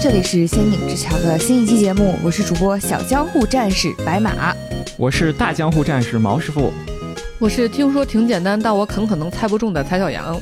[0.00, 4.54] 这里是仙境之桥的新一期节目，我是主播小江户战士白马，
[4.96, 6.72] 我是大江户战士毛师傅，
[7.40, 10.40] 我是听说挺简单，但我很可能猜不中的蔡小阳。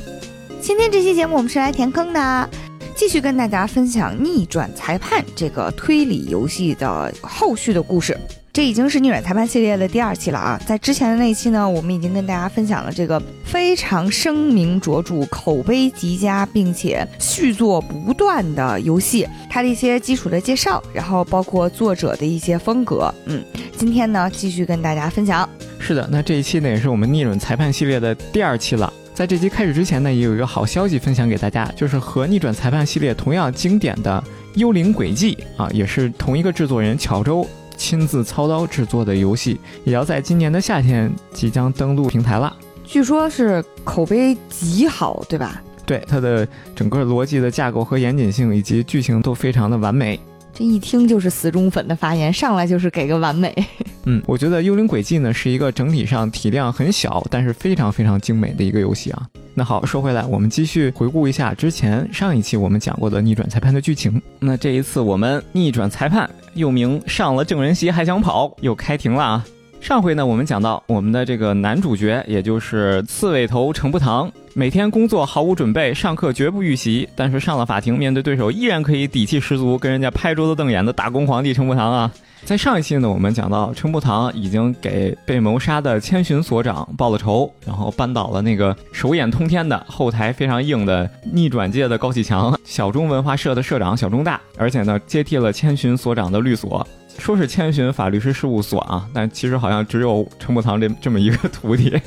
[0.61, 2.49] 今天这期节目我们是来填坑的，
[2.95, 8.15] 继续跟大家分享《逆转裁判》这个推理游戏的后续的故事。
[8.57, 10.59] 这已经是逆转裁判系列的第二期了啊！
[10.65, 23.13] 在之前的那一期呢，我们已经跟大家分享了这个非常声名卓著、口碑极佳，并且续作不断的游戏，它的一些基础的介绍，然后包括作者的一些风格。
[23.27, 23.45] 嗯，
[23.77, 25.47] 今天呢，继续跟大家分享。
[25.77, 28.91] 是的，那这一期呢，也是我们逆转裁判系列的第二期了。
[29.13, 34.19] 在这期开始之前呢，也有一个好消息分享给大家，就是和逆转裁判系列同样经典的
[34.59, 37.47] 《幽灵轨迹》啊，也是同一个制作人乔州。
[37.77, 42.53] 亲自操刀制作的游戏，也要在今年的夏天即将登陆平台了。
[42.83, 45.61] 据说是口碑极好，对吧？
[45.85, 50.19] 对，它的整个逻辑的架构和严谨性以及剧情都非常的完美。
[50.53, 53.53] 这一听就是死忠粉的发言，上来就是给个完美。
[54.05, 59.27] 嗯，我觉得《幽灵轨迹》呢是一个整体上体量很小，但是非常非常精美的一个游戏啊。
[59.59, 64.21] 那好，说回来，我们继续回顾一下之前上一期我们讲过的逆转裁判的剧情。
[64.37, 69.43] 那这一次我们逆转裁判，又名上了证人席还想跑，又开庭了啊。
[69.87, 82.11] 上回呢，我们讲到我们的这个男主角，也就是刺猬头程步堂，每天工作毫无准备，上课绝不预习，但是上了法庭，面对对手依然可以底气十足，跟人家拍桌子瞪眼的打工皇帝程步堂啊。
[82.43, 96.85] 在上一期呢，我们讲到程步堂已经给被谋杀的千寻所长报了仇，然后扳倒了那个手眼通天的后台非常硬的逆转界的高启强，小中文化社的社长小中大，而且呢，接替了千寻所长的律所。
[97.17, 101.99] 说是千寻法律师事务所啊，但其实好像只有陈步堂这这么一个徒弟。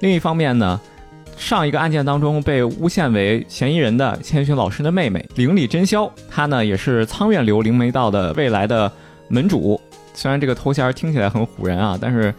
[0.00, 0.80] 另一方面呢，
[1.36, 8.90] 上一个案件当中被诬陷为嫌疑人的千寻老师的妹妹灵里真宵，她呢也是苍苑流灵媒道的未来的
[9.28, 9.80] 门主。
[10.14, 12.34] 虽然这个头衔听起来很唬人啊，但是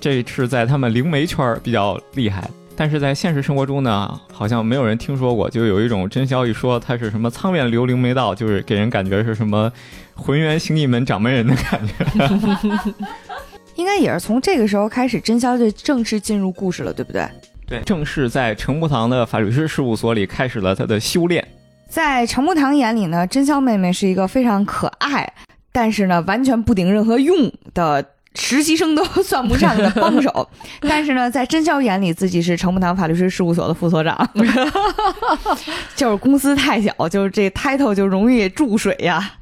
[0.00, 2.48] 这是在他们灵媒圈比较厉害。
[2.78, 9.72] 但是在现实生活中呢，好像没有人听说过，就有一种真宵一说他是什么苍苑流灵没到，就是给人感觉是什么
[10.14, 12.94] 浑元形意门掌门人的感觉。
[13.74, 17.28] 应该也是从这个时候开始，真宵就正式进入故事了，对不对？
[17.66, 21.44] 对，正式在程木堂的法律师事务所里开始了他的修炼。
[21.88, 25.28] 在程木堂眼里呢，真宵妹妹是一个非常可爱，
[25.72, 28.04] 但是呢完全不顶任何用的。
[28.34, 30.48] 实习生都算不上的帮手，
[30.80, 34.30] 但是呢，在真宵眼里，自己是程步堂法律师事务所的副所长，
[35.96, 39.34] 就是公司太小，就是这 title 就容易注水呀。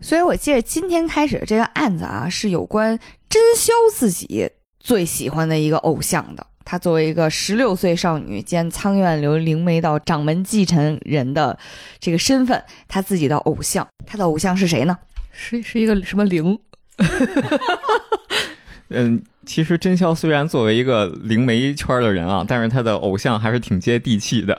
[0.00, 2.98] 所以我记得今天开始这个案子啊，是有关
[3.28, 4.48] 真宵自己
[4.78, 6.46] 最喜欢的一个偶像的。
[6.64, 11.58] 她作为一个十六岁少女兼苍院流灵媒道掌门继承人的
[11.98, 14.96] 这个身份，她自己的偶像，她的偶像是谁呢？
[15.32, 16.58] 是是一个什么灵？
[18.90, 24.56] 嗯，其实真宵虽然作为一个灵媒圈的人啊，但是他的偶像还是挺接地气的。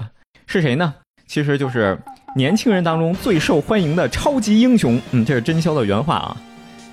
[0.47, 0.93] 是谁呢？
[1.27, 1.97] 其实就是
[2.35, 4.99] 年轻人当中最受欢迎的超级英雄。
[5.11, 6.37] 嗯，这是真宵的原话啊。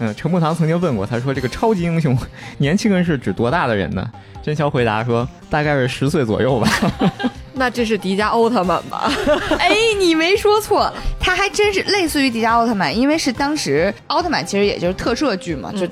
[0.01, 2.17] 嗯，陈木堂曾经问过他说：“这个超级英雄，
[2.59, 4.09] 年轻人是指多大的人呢？”
[4.43, 6.69] 真宵回答说：“大概是十岁左右吧。
[7.53, 9.11] ”那这是迪迦奥特曼吧？
[9.59, 10.93] 哎，你没说错，
[11.39, 15.87] 还真是类似于迪迦奥特曼，因为是当时奥特曼其实也就是特摄剧嘛，就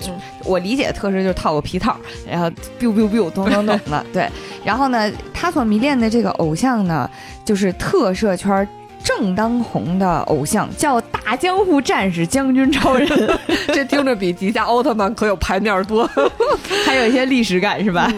[0.45, 1.97] 我理解的特摄就是套个皮套，
[2.29, 4.29] 然后 biu biu biu 咚咚咚 的，对。
[4.65, 7.09] 然后呢，他所迷恋的这个偶像呢，
[7.45, 8.67] 就是特摄圈
[9.05, 13.09] 正当红的偶像，叫大江户战士将军超人。
[13.73, 16.11] 这听着比迪迦奥特曼可有排面多，
[16.85, 18.13] 还有一些历史感是吧？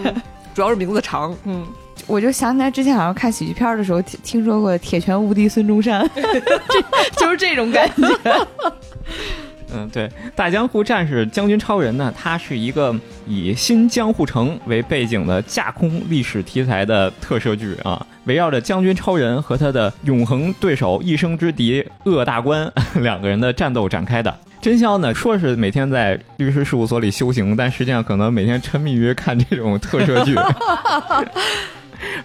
[0.54, 1.66] 主要是名字长，嗯。
[2.08, 6.08] 我就想起来之前好像看喜剧片的时候听听说过铁拳无敌孙中山，
[7.16, 8.46] 就是这种感觉。
[9.70, 24.34] 嗯，对，大江户战士将军超人呢，它是一个以新江户城为背景的架空历史题材的特摄剧啊，围绕着将军超人和他的永恒对手一生之敌恶大官 两个人的战斗展开的。
[24.62, 30.34] 真宵呢，说是每天在律师事务所里修行，但实际上可能每天沉迷于看这种特摄剧。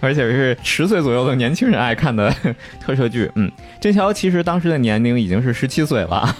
[0.00, 2.34] 而且是十岁左右的年轻人爱看的
[2.80, 3.30] 特摄剧。
[3.34, 3.50] 嗯，
[3.80, 6.36] 真宵其实当时的年龄已经是十七岁了，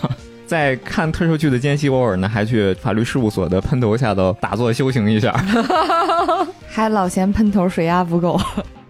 [0.46, 5.32] 在看特摄剧的间隙，偶尔呢还去法律事务所的喷头下头打坐修行一下，
[6.68, 8.40] 还老嫌喷头水压不够。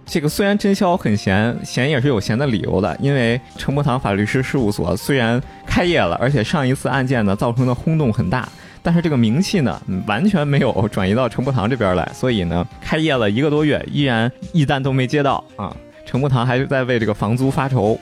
[0.06, 8.46] 这个虽然真宵很闲，闲也是有闲的理由的，因为程伯堂法律师事务所虽然开业了，而且上一次案件呢造成的轰动很大。
[8.84, 15.74] 但是这个名气呢，完全没有转移到程步堂这边来，所以呢，开业了一个多月，依然一单都没接到啊。
[16.04, 17.98] 程步堂还是在为这个房租发愁。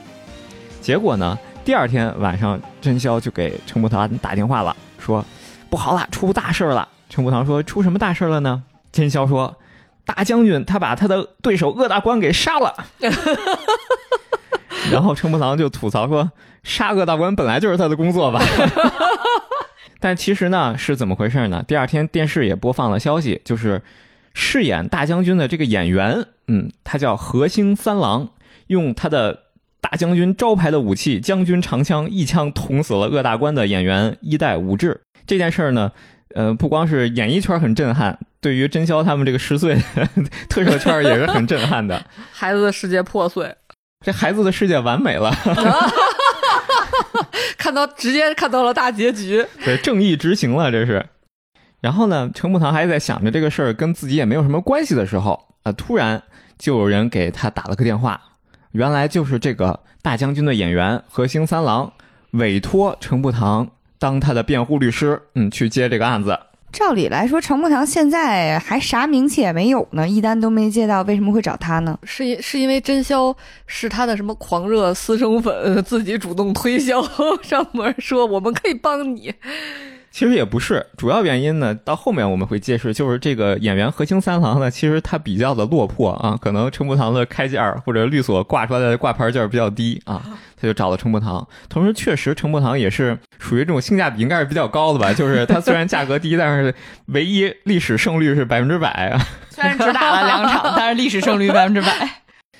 [0.81, 5.23] 结果呢，第二天晚上，真宵就给程步堂打电话了，说
[5.69, 6.85] 不好了，出大事了。
[7.09, 8.61] 程步堂说出什么大事了呢？
[8.91, 9.55] 真宵说，
[10.03, 12.75] 大将军他把他的对手鄂大官给杀了。
[14.91, 16.29] 然后程步堂就吐槽说，
[16.61, 18.41] 杀鄂大官本来就是他的工作吧。
[20.03, 21.63] 但其实呢，是怎么回事呢？
[21.65, 23.81] 第二天电视也播放了消息，就是
[24.33, 28.27] 饰演大将军的这个演员，嗯，他叫何兴三郎，
[28.67, 29.43] 用他的
[29.79, 34.99] 大将军招牌的武器将军长枪一枪捅死了鄂大关的演员一代武志。
[35.25, 35.93] 这件事儿呢，
[36.35, 39.77] 呃，不光是演艺圈很震撼，对于真宵他们这个十岁
[40.49, 42.05] 特摄圈也是很震撼的。
[42.33, 43.55] 孩子的世界破碎，
[44.05, 45.33] 这孩子的世界完美了。
[47.63, 51.05] 看到直接看到了大结局，对，正义执行了，这是。
[51.79, 56.21] 然后呢，程步堂还在想着这个事儿跟自己也没有什么关系的时候，啊，突然
[56.57, 58.19] 就有人给他打了个电话，
[58.73, 61.89] 原来就是这个大将军的演员何兴三郎
[62.31, 63.65] 委托程步堂
[63.97, 66.37] 当他的辩护律师，嗯，去接这个案子。
[66.73, 71.97] 照理来说，程慕堂现在还啥名气也没有呢，一单都没接到，为什么会找他呢？
[72.03, 73.33] 是因是因为真宵
[73.67, 77.01] 是他的什么狂热私生粉，自己主动推销
[77.43, 79.31] 上门说我们可以帮你。
[80.13, 90.21] 其实也不是，主要原因呢，到后面我们会揭示，就是这个演员何清三郎呢，其实他比较的落魄啊，可能程步堂的开价或者律所挂出来的挂牌价比较低啊，
[90.55, 91.45] 他就找了程步堂。
[91.67, 96.75] 同时，确实程步堂也是属于这种性价比应该是比较高的吧，就是他虽然价格低，但是
[97.07, 99.19] 唯一历史胜率是百分之百啊。
[99.49, 102.07] 虽然只打了两场，但是历史胜率百分之百。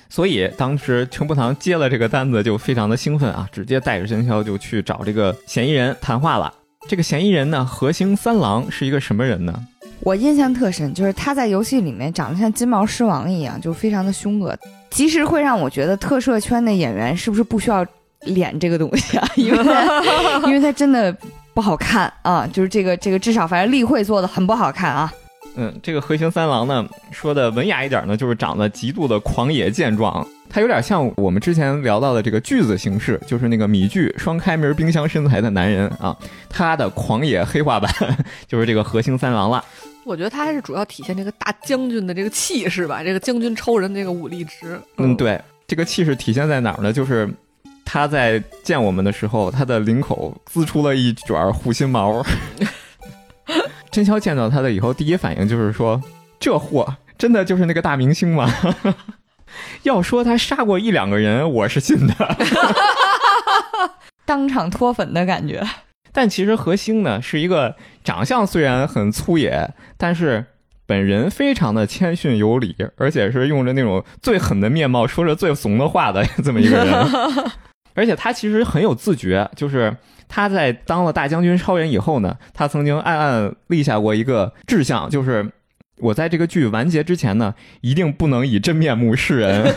[0.08, 6.52] 所以当时陈步堂接了这个单子，就非常的兴奋啊，直接带着真宵就去找这个嫌疑人谈话了。
[6.86, 9.52] 这个嫌疑人呢，何星三郎是一个什么人呢？
[10.00, 14.54] 我印象特深，就是他在游戏里面长得像金毛狮王一样，就非常的凶恶，
[14.90, 17.84] 其实会让我觉得特摄圈的演员是不是不需要
[18.20, 19.26] 脸这个东西啊？
[19.34, 19.58] 因为
[20.46, 21.16] 因为他真的
[21.54, 25.10] 不好看啊，就是这个这个至少反正例会做的很不好看啊。
[25.56, 30.26] 嗯，这个何星三郎呢，说的文雅一点呢，就是长得极度的狂野健壮。
[30.54, 36.16] 他有点像我们之前聊到的这个句子形式，就是那个米剧双开门冰箱身材的男人啊，
[36.48, 37.92] 他的狂野黑化版
[38.46, 39.64] 就是这个核心三郎了。
[40.04, 44.80] 我觉得他还是主要体现这个大将军的这个气势吧，这个将军超人这个武力值。
[44.98, 46.92] 嗯，对，这个气势体现在哪儿呢？
[46.92, 47.28] 就是
[47.84, 52.24] 他在见我们的时候，他的领口滋出了一卷护心毛。
[53.90, 56.00] 真宵见到他的以后，第一反应就是说
[56.38, 58.48] ：“这货真的就是那个大明星吗？”
[59.84, 62.14] 要说他杀过一两个人，我是信的，
[64.24, 65.62] 当场脱粉的感觉。
[66.12, 67.74] 但其实何星呢，是一个
[68.04, 70.46] 长相虽然很粗野，但是
[70.86, 76.94] 本人非常的谦逊有礼，而且是用着那种最狠的面貌，说着最怂的话的这么一个人。
[77.94, 79.96] 而且他其实很有自觉，就是
[80.28, 85.50] 他在当了大将军超人以后呢，他曾经暗暗立下过一个志向，就是。
[85.98, 89.74] 我在这个剧完结之前呢，一定不能以真面目示人。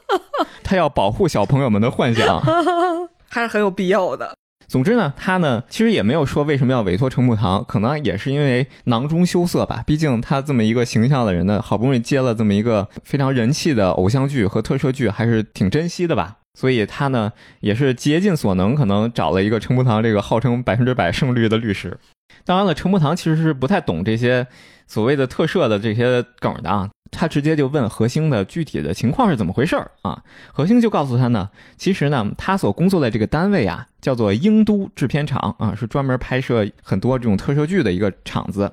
[0.62, 2.40] 他要保护小朋友们的幻想，
[3.28, 4.34] 还是很有必要的。
[4.66, 9.82] 总之呢，他呢其实也没有说为什么要委托程步堂，可能也是因为囊中羞涩吧。
[9.86, 16.38] 毕竟他这么一个形象的人呢，好不容易接了这么一个非常人气的偶像剧和特摄剧，还是挺珍惜的吧。
[16.58, 21.98] 所以他呢也是竭尽所能，可能找了一个程步堂这个号称百分之百胜率的律师。
[22.44, 24.46] 当然了，程步堂其实是不太懂这些。
[24.86, 30.22] 所谓的特摄的这些梗的啊，他直接就问何星的具体的情况是怎么回事儿啊？
[30.52, 31.48] 何星就告诉他呢，
[31.78, 38.70] 其实呢，他所工作的这个单位啊，叫做英都制片厂啊，是专门拍摄很多这种特摄剧的一个厂子。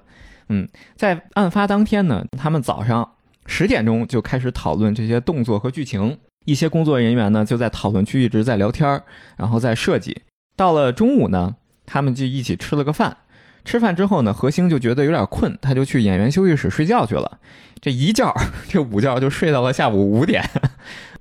[0.50, 3.10] 嗯，在案发当天呢，他们早上
[3.46, 9.02] 十点钟就开始讨论这些动作和剧情，一些工作人员呢就在讨论区一直在聊天
[9.38, 10.24] 然后在设计。
[10.58, 13.16] 到了中午呢，他们就一起吃了个饭。
[13.64, 17.40] 吃饭之后呢，何星就觉得有点困，他就去演员休息室睡觉去了。
[17.80, 18.34] 这一觉，
[18.70, 20.44] 这午觉就睡到了下午五点。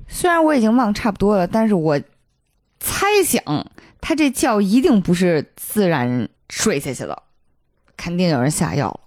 [0.08, 2.00] 虽然我已经忘差不多了，但是我
[2.78, 3.42] 猜想
[4.00, 7.22] 他这觉一定不是自然睡下去的，
[7.96, 9.00] 肯定有人下药。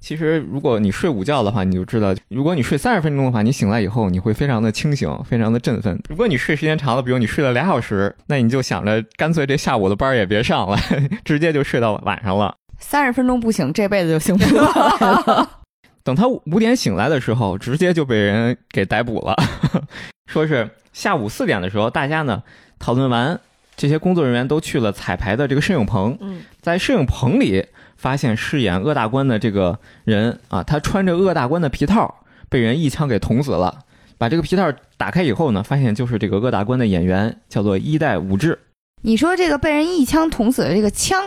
[0.00, 6.00] 其实，如果你睡午觉的话，你就知道，如果你睡三十分钟的话，你醒来以后你会非常的清醒，非常的振奋。
[6.08, 10.78] 如果你睡时间长了，比如你睡了俩小时，那你就想着干脆这下午的班也别上了，
[11.22, 12.56] 直接就睡到晚上了。
[12.80, 15.48] 三十分钟不醒，这辈子就醒不了。
[16.02, 19.36] 等他五点醒来的时候，直接就被人给逮捕了。
[20.26, 22.42] 说是下午四点的时候，大家呢
[22.78, 23.38] 讨论完，
[23.76, 26.16] 这些工作人员都去了彩排的这个摄影棚。
[26.20, 33.84] 嗯，在摄影棚里发现饰演鄂大官的这个人啊，他穿着鄂大官的皮套，被人一枪给捅死了。
[34.16, 38.58] 把这个皮套打开以后呢，发现就是这个鄂大官的演员，叫做一代武志。
[39.02, 41.18] 你说这个被人一枪捅死的这个枪，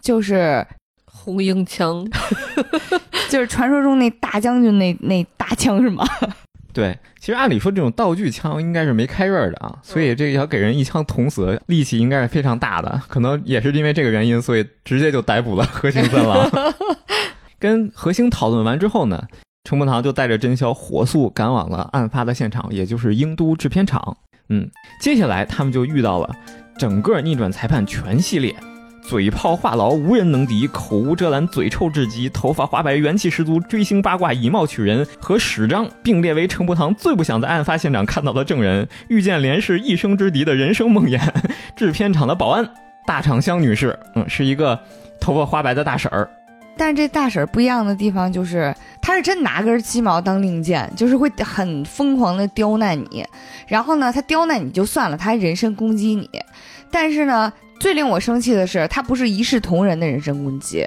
[0.00, 0.66] 就是
[1.28, 2.08] 红缨枪，
[3.28, 6.06] 就是传说中那大将军那那大枪是吗？
[6.72, 13.00] 对，其实按理说这种道具枪应该是没开刃的啊，所以这个要给人一枪捅死，力气应该是非常大的。
[13.08, 16.48] 可能也是因为这个原因，所以直接就逮捕了何星三郎。
[17.58, 19.20] 跟何星讨论完之后呢，
[19.64, 24.16] 程步堂就带着真宵火速赶往了案发的现场，也就是英都制片厂。
[24.48, 24.70] 嗯，
[25.02, 26.34] 接下来他们就遇到了
[26.78, 28.54] 整个逆转裁判全系列。
[29.08, 35.06] 嘴炮话痨，无人能敌；口无遮拦，嘴臭至极；头发花白，元气十足；追星八卦，以貌取人。
[35.18, 38.86] 和史章并列为程步堂最不想在案发现场看到的证人。
[39.08, 41.18] 遇见连氏一生之敌的人生梦魇。
[41.74, 42.68] 制片厂的保安
[43.06, 44.78] 大厂香女士，嗯，是一个
[45.18, 46.28] 头发花白的大婶儿。
[46.76, 53.24] 但是这大婶儿不一样的地方就是，她是真拿根鸡毛当令箭，就是会很疯狂的刁难你。
[53.66, 56.28] 然后呢，她刁难你就算了，她还人身攻击你。
[56.90, 57.50] 但是呢。
[57.78, 60.84] 最令我生气的是，他不是一视同仁的人身攻击。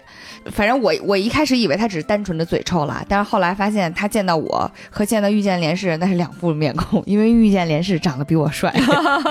[0.52, 8.74] 反正我我一开始以为他只是单纯的嘴臭了，但是后来发现他见到我和见到遇见连氏那是两副面孔，因为遇见连氏长得比我帅，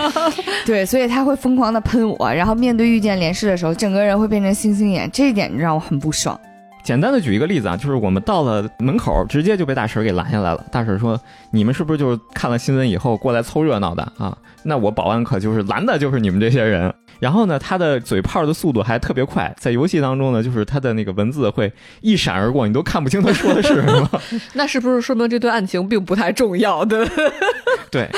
[0.64, 2.32] 对，所以他会疯狂的喷我。
[2.32, 6.38] 然后面对遇见连氏的时候，整个人会变成星星眼，这一点让我很不爽。
[6.82, 10.64] 简单的举一个例子啊，就是我们到了门口，直接就被大婶给拦下来了。
[10.72, 11.20] 大婶说
[11.52, 14.34] ：“你们是不是就是看了新闻以后过来凑热闹的啊？
[14.62, 24.10] 那我保安可就是拦的就是你们这些人。”然后呢，他的嘴炮的速度还特别快，在游戏当中呢，就是他的那个文字会一闪而过，你都看不清他说的是什么。
[24.54, 26.84] 那是不是说明这段案情并不太重要？
[26.84, 27.06] 对
[27.90, 28.08] 对。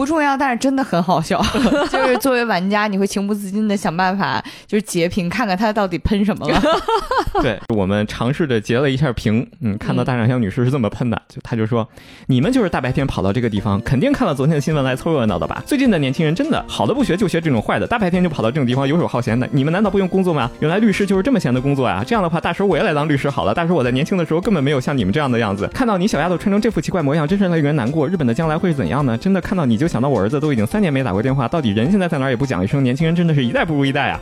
[0.00, 1.44] 不重要，但是真的很好笑。
[1.92, 6.62] 就是作为玩家，你会情不自禁的想办法，就是截屏看看他到底喷什么了。
[7.42, 11.86] 对我们尝试着截了一下屏，嗯，看到大长香女士是这么喷的，就她就说
[12.28, 15.62] ：“你们就是大白天跑到这个地方，肯定看了昨天的新闻来凑热闹的吧？
[15.66, 19.46] 最近的年轻人真的好的不学，就学这种坏的，大白天就跑到这种地方游手好闲的。
[19.52, 20.50] 你们难道不用工作吗？
[20.60, 22.02] 原来律师就是这么闲的工作呀！
[22.06, 23.52] 这样的话，大婶我也来当律师好了。
[23.52, 25.66] 大婶我在年轻的时候根本没有像你们这样的样子。
[25.74, 28.08] 看到你小丫头穿成这副奇怪模样，真是令人难过。
[28.08, 29.18] 日本的将来会是怎样呢？
[29.18, 32.82] 真的看到你就想到我儿子都已经。”三年没打过电话，到底人现在在哪儿也不讲一声。
[32.82, 34.20] 年轻人真的是一代不如一代啊！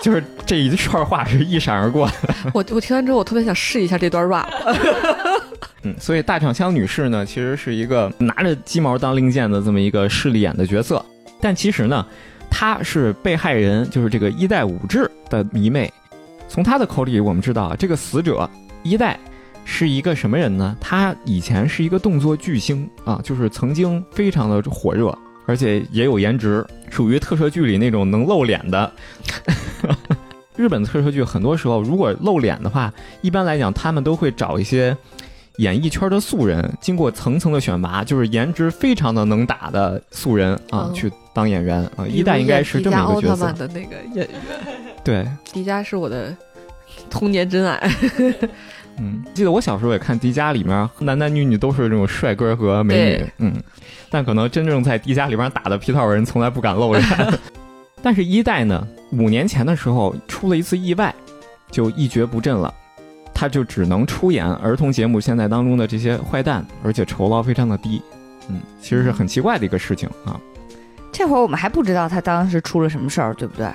[0.00, 2.08] 就是这一串话是一闪而过。
[2.54, 4.46] 我我听完之后，我特别想试一下这段 rap。
[5.82, 11.04] 嗯，所以大厂香女士呢，其实是一个拿着鸡毛当令箭的这么一个势利眼的角色，
[11.40, 12.06] 但其实呢，
[12.48, 15.92] 她是被害人，就是这个一代武志的迷妹。
[16.48, 18.48] 从她的口里，我们知道这个死者
[18.84, 19.18] 一代。
[19.64, 20.76] 是一个什么人呢？
[20.80, 25.16] 他以前是一个动作巨星啊，就是曾经非常的火热，
[25.46, 28.92] 而且也有颜值，属于特摄剧里那种能露脸的。
[30.54, 32.92] 日本特摄剧很多时候如果露脸的话，
[33.22, 34.94] 一般来讲他们都会找一些
[35.56, 42.06] 演艺圈的素人，经过层层的选拔，就是颜值非常的能打的素人啊，去当演员啊。
[42.06, 43.50] 一代应该是这么一个角色。
[43.52, 44.28] 的那个演员，
[45.02, 46.36] 对，迪迦是我的
[47.08, 47.90] 童年真爱。
[48.98, 53.32] 嗯，记得我小时候也看《迪迦》，里面男男女女都是这种帅哥和美女。
[53.38, 53.62] 嗯，
[54.10, 57.04] 但可能真正在《迪迦》里边打的皮套人从来不敢露脸。
[58.02, 61.14] 但是一代呢，五年前的时候出了一次意外，
[61.70, 62.72] 就一蹶不振了。
[63.32, 68.00] 他就只能出演儿童节目现在当中的这些坏蛋，而且酬劳非常的低。
[68.48, 70.38] 嗯，其实是很奇怪的一个事情啊。
[71.10, 73.66] 这会儿我们还不知道他当时出了什么事儿，对不对？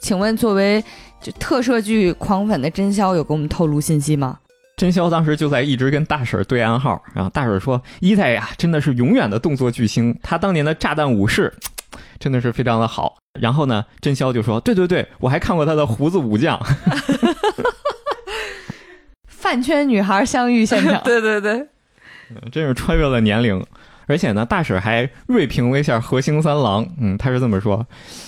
[0.00, 0.84] 请问作为。
[1.24, 4.38] 就特摄剧狂粉的真宵有给我们透露信息吗？
[4.76, 11.50] 真宵当时就在一直跟大婶对暗号，然后大婶说：“一代呀，真的是永远的动作巨星，他当年的炸弹武士
[12.18, 16.60] 真的是非常的好。”然后呢，真宵就说：“对对对，我还看过他的胡子武将。
[19.26, 21.66] ”饭圈女孩相遇现场， 对对对，
[22.52, 23.64] 真是穿越了年龄。
[24.06, 27.86] 而且呢，大婶还锐评了一下何星三郎，嗯，他是这么说：“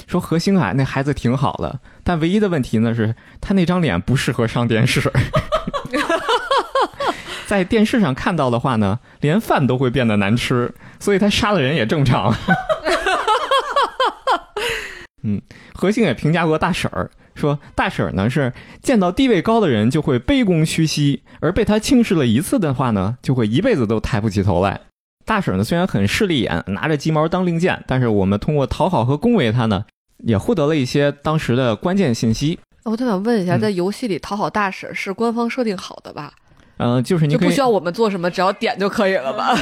[0.09, 5.13] 说何星啊，那孩子挺好的，但唯一的问题呢是，他那张脸不适合上电视，
[7.49, 12.33] 在电视上看到的话呢，连饭都会变得难吃，所以他杀了人也正常。
[15.25, 15.43] ”嗯，
[15.75, 24.83] 何兴也评价过大婶儿，说大婶儿呢是见到地位高的人就会卑躬屈膝，而被他轻视了一次的话呢，就会一辈子都抬不起头来。
[25.25, 29.87] 大婶呢，虽然很势利眼，拿着鸡毛当令箭，但是我们通过讨好和恭维她呢，
[30.25, 32.59] 也获得了一些当时的关键信息。
[32.85, 36.33] 我特想问一下，在游戏里讨好大婶是官方设定好的吧？
[36.79, 39.57] 嗯，就是你就不需要我们做什么， 只要点就可以了吧？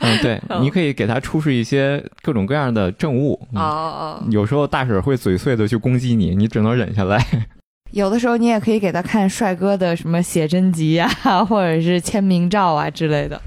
[0.00, 4.20] 嗯，对，你可以给他出示一些各种各样的证物啊。
[4.30, 7.24] 有时候大婶会嘴碎的去攻击你，你只能忍下来。
[7.92, 11.08] 有的时候你也可以给他看帅哥的什么写真集啊，
[11.44, 13.40] 或者是签名照啊之类的。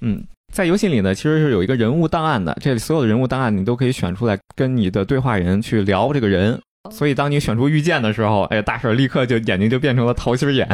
[0.00, 0.24] 嗯。
[0.50, 6.60] 在游戏里呢，其实是有一个人物档案的，这里所有的人物档案你都可以选出来，跟你的对话人去聊这个人。
[6.90, 10.68] 所以当你选出遇见的时候，哎，大婶立刻就眼睛就变成了桃心眼。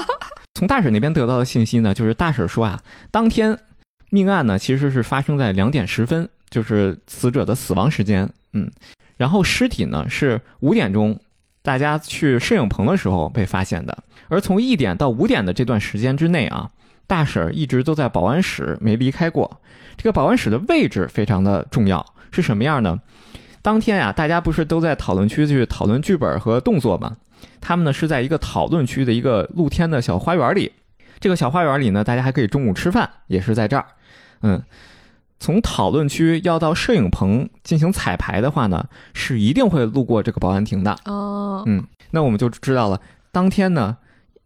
[0.54, 3.58] 从大婶那边得到的信息呢，就是大婶说啊，当天
[4.10, 8.70] 命案呢其实是发生在两点十分，就是死者的死亡时间，嗯，
[9.16, 11.18] 然后尸体呢是五点钟，
[11.62, 13.96] 大家去摄影棚的时候被发现的。
[14.28, 16.68] 而从一点到五点的这段时间之内啊，
[17.06, 19.60] 大婶一直都在保安室没离开过。
[19.96, 22.98] 这个保安室的位置非常的重要，是什么样呢？
[23.60, 27.16] 当天啊，大家不是都在讨论区去讨论剧本和动作吗？
[27.60, 30.72] 他们呢是在一个讨论区的一个露天的小花园里。
[31.20, 33.86] 这个小花园里呢，大家还可以中午吃饭，也是在这儿。
[34.40, 34.60] 嗯，
[35.38, 40.96] 从讨论区要到摄影棚进行彩排的话呢，是一定会路过这个保安亭的。
[41.04, 43.96] 哦，嗯，那我们就知道了，当天呢，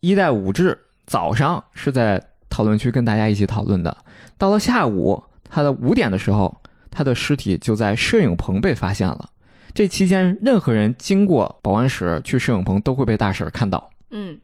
[0.00, 3.96] 一代五志早上是在讨论区跟大家一起讨论的，
[4.38, 6.60] 到了下午，他的五点的时候，
[6.90, 9.28] 他的尸体就在摄影棚被发现了。
[9.74, 13.90] 这期间，任何人经过保安室去摄影棚都会被大婶看到。
[14.10, 14.38] 嗯，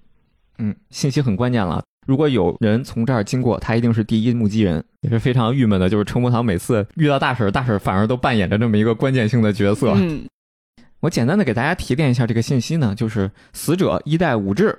[0.58, 1.82] 嗯，信息很关键了。
[2.06, 5.88] 如果有人从这儿经过，他一定是第一目击人，也是非常郁闷的。
[5.88, 9.92] 就是程步堂每次遇到大婶，大婶反而都扮演着这么一个关键性的角色。
[9.94, 10.26] 嗯，
[11.00, 14.76] 我简单的给大家提炼一下这个信息呢，就是死者一代武志，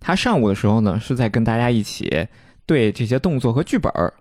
[0.00, 2.26] 他上午的时候呢是在跟大家一起
[2.66, 4.12] 对这些动作和剧本儿，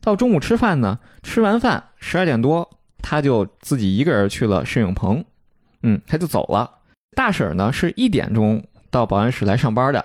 [0.00, 2.68] 到中午吃饭呢，吃完饭十二点多，
[3.02, 5.24] 他就自己一个人去了摄影棚，
[5.82, 6.70] 嗯，他就走了。
[7.16, 10.04] 大婶呢是一点钟到保安室来上班的，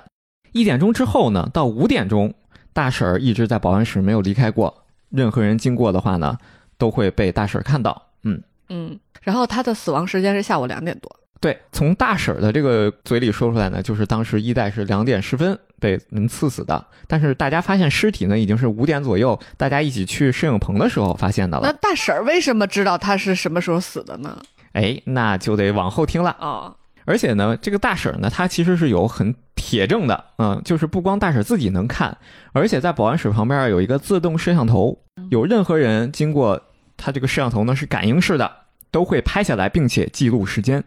[0.53, 2.33] 一点钟之后呢，到五点钟，
[2.73, 6.37] 大婶儿一直在保安室没有离开过，任何人经过的话呢，
[6.77, 8.41] 都会被大婶儿看到，嗯。
[8.69, 11.13] 嗯，然后他的死亡时间是下午两点多。
[11.41, 21.73] 对，从大婶儿的这个嘴里说出来呢，就是当时一代是两点十分被人刺死的，但是大家发现尸体呢已经是五点左右，大家一起去摄影棚的时候发现的了那。
[21.81, 24.37] 大婶儿为什么知道他是什么时候死的呢？
[24.73, 26.37] 哎，那就得往后听了。
[26.39, 26.73] 哦，
[27.05, 32.15] 而且呢，这个大婶儿呢，她其实是有很铁证的，嗯，就是不光大婶儿自己能看，
[32.53, 34.97] 而且在保安室旁边有一个自动摄像头，
[35.29, 36.61] 有任何人经过
[36.95, 38.49] 他这个摄像头呢是感应式的，
[38.91, 40.83] 都会拍下来并且记录时间。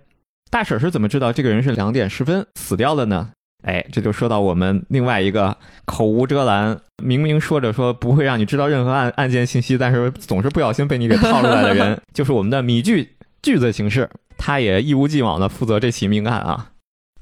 [0.51, 3.31] 大婶儿是怎么知道这个人是两点十分死掉的呢？
[3.65, 16.73] 哎，这就说到我们另外一个口无遮拦，明明说着说不会让你知道任何案案件信息，但是总是不小心被你给套出来的人， 就是我们的米剧句子形式，他也一如既往的负责这起命案啊。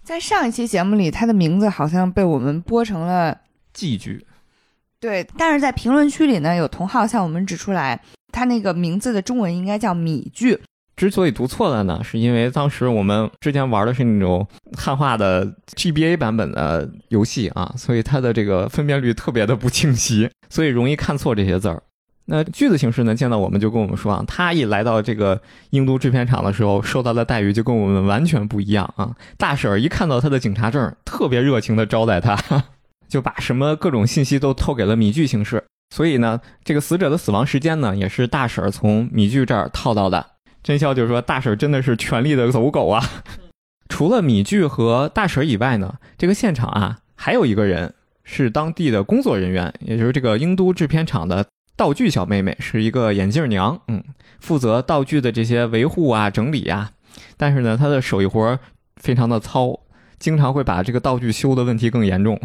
[0.03, 3.39] 在上一期节目里，他的名字好像被我们播成了
[3.73, 4.27] 寄居，
[4.99, 8.03] 对，但是在评论区里呢，有同好向我们指出来，
[8.33, 10.61] 他那个名字的中文应该叫米剧。
[10.95, 21.83] 之所以读错了呢，是因为当时我们之前玩的是那种汉化的 GBA 版本的游戏啊，所以它的这个分辨率特别的不清晰，所以容易看错这些字儿。
[22.27, 29.11] 那句子形式呢，见到我们就跟我们说啊，他一来到这个英都制片厂的时候，受到的待遇就跟我们完全不一样啊。
[29.37, 32.39] 大婶儿一看到他的警察证，特别热情的招待他，
[33.09, 35.65] 就把什么各种信息都透给了米剧形式。
[35.93, 40.25] 所以呢，这个死者的死亡时间呢，也是大婶儿从米剧这儿套到的。
[40.63, 43.03] 真笑就是说，大婶儿真的是权力的走狗啊！
[43.89, 47.93] 除了米剧和大婶儿以外呢，这个现场啊，还有一个人
[48.25, 51.45] 是当地的工作人员，也就是这个英都制片厂的
[51.77, 54.03] 道具小妹妹，是一个眼镜娘，嗯，
[54.41, 56.93] 负责道具的这些维护啊、整理啊。
[57.37, 58.59] 但是呢，她的手艺活儿
[58.97, 59.79] 非常的糙，
[60.19, 62.41] 经常会把这个道具修的问题更严重。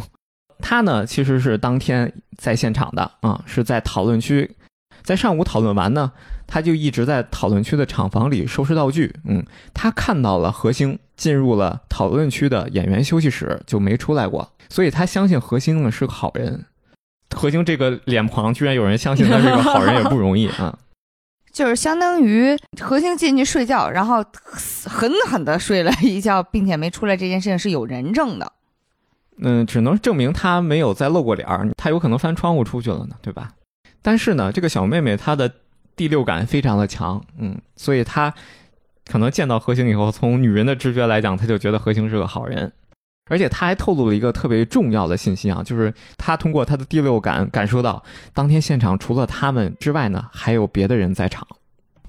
[0.60, 4.50] 她呢，其实是当天在现场的啊、是在讨论区，
[5.04, 6.12] 在上午讨论完呢，
[6.48, 9.14] 他就一直在讨论区的厂房里收拾道具。
[9.26, 16.66] 嗯，他看到了何星进入了讨论区的演员休息室，就没出来过，所以他相信何星呢是个好人。
[17.36, 20.80] 何星这个脸庞，居然有人相信他是个好人，也不容易 啊。
[21.52, 24.24] 就是相当于何星进去睡觉，然后
[24.86, 28.54] 狠狠的睡了一觉，并且没出来，这件事情是有人证的。
[29.40, 33.52] 嗯，只能证明他没有再露过脸儿，他有可能翻窗户出去了呢，对吧？
[34.02, 35.52] 但是呢，这个小妹妹她的
[35.98, 38.34] 第六感非常的强，嗯，所以他
[39.06, 42.72] 可能见到何星以后，从女人的直觉来讲，他就觉得何星是个好人，
[43.30, 48.02] 而且他还透露了一个特别重要的信息啊，就是他通过他的第六感感受到，
[48.34, 51.46] 当天现场除了他们之外呢，还有别的人在场。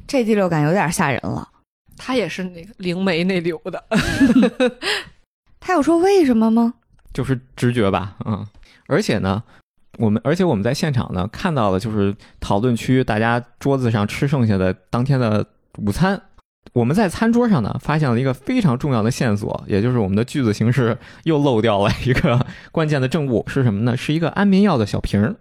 [0.06, 1.48] 这第六感有点吓人了。
[1.96, 3.84] 他也是那个灵媒那流的。
[5.58, 6.74] 他有说为什么吗？
[7.12, 8.46] 就是直觉吧，嗯，
[8.86, 9.42] 而且呢，
[9.96, 15.44] 我们而且我们在现场呢看到了，就是讨论区大家桌子上吃剩下的当天的
[15.78, 16.20] 午餐，
[16.74, 23.96] 我们在餐桌上呢发现了一个非常重要的线索，也就是我们的句子形式又漏掉了一个 关键的证物是什么呢？
[23.96, 25.34] 是一个安眠药的小瓶儿，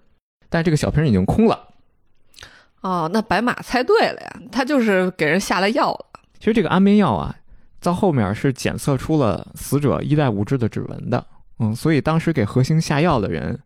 [0.50, 1.68] 但这个小瓶儿已经空了。
[2.82, 6.06] 哦，那白马猜对了呀，他就是给人下了药了。
[6.40, 7.36] 其实这个安眠药啊，
[7.82, 11.26] 到后面是检测出了死者一代五志的指纹的，
[11.60, 13.60] 嗯，所以当时给何星下药的人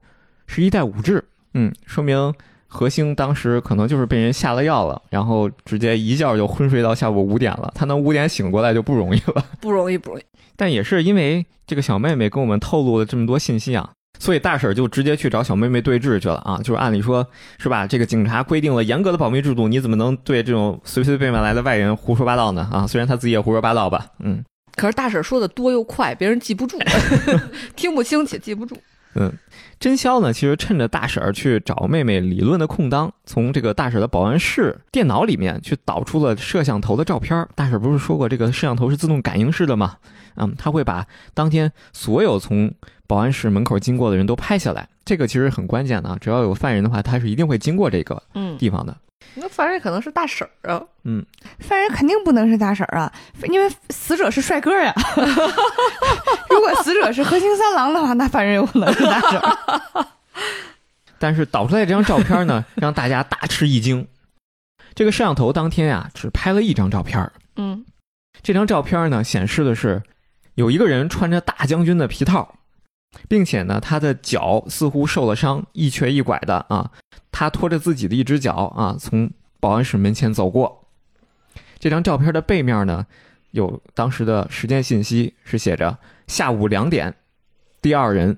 [0.53, 2.33] 是一代五志，嗯，说明
[2.67, 9.45] 何星当时可能就是被人下了药了，然后直接一觉就昏睡到下午五点了，他能五点醒过来就不容易了。
[9.61, 10.23] 不容易，不容易。
[10.57, 16.57] 但也是因为这个小妹妹跟我们透露了这么多信息啊，所以大婶就直接去找小妹妹对质去了啊。
[16.57, 17.25] 就是按理说，
[17.57, 17.87] 是吧？
[17.87, 22.69] 这个警察规定了严格的保密制度，你怎么能对这种随随便便来的外人胡说八道呢？
[22.71, 24.43] 啊，虽然他自己也胡说八道吧，嗯
[24.75, 26.77] 可是大婶说的多又快，别人记不住，
[27.75, 28.77] 听不清且记不住。
[29.15, 29.31] 嗯。
[29.81, 37.49] 真宵呢，其实趁着大婶儿去找妹妹理论的空当，从这个大婶的保安室电脑里面去导出了摄像头的照片儿。
[37.55, 39.97] 大婶不是说过这个摄像头是自动感应式的吗？
[40.35, 42.71] 嗯，他会把当天所有从
[43.07, 46.17] 保安室门口经过的人都拍下来，这个其实很关键的啊。
[46.21, 48.95] 只要有犯人的话，他是一定会经过这个嗯，地方的。
[49.35, 50.83] 那犯人可能是大婶儿啊。
[51.03, 51.25] 嗯，
[51.59, 53.11] 犯人肯定不能是大婶儿啊，
[53.49, 54.93] 因为死者是帅哥呀。
[56.49, 60.05] 如果死者是何星三郎的话，那犯人有可能是大婶儿。
[61.17, 64.07] 但是导出来这张照片呢，让大家大吃一惊。
[64.93, 67.85] 这个摄像头当天啊、只拍了一张照片儿，嗯，
[68.43, 70.03] 这张照片呢，显示的是
[70.55, 72.55] 有一个人穿着大将军的皮套，
[73.27, 76.91] 并且呢，他的脚似乎受了伤，一瘸一拐的啊。
[77.31, 80.87] 他拖着自己的一只脚啊，从保安室门前走过。
[81.79, 83.07] 这张照片的背面呢，
[83.51, 85.97] 有当时的时间信息，是写着
[86.27, 87.15] 下午两点，
[87.81, 88.37] 第二人。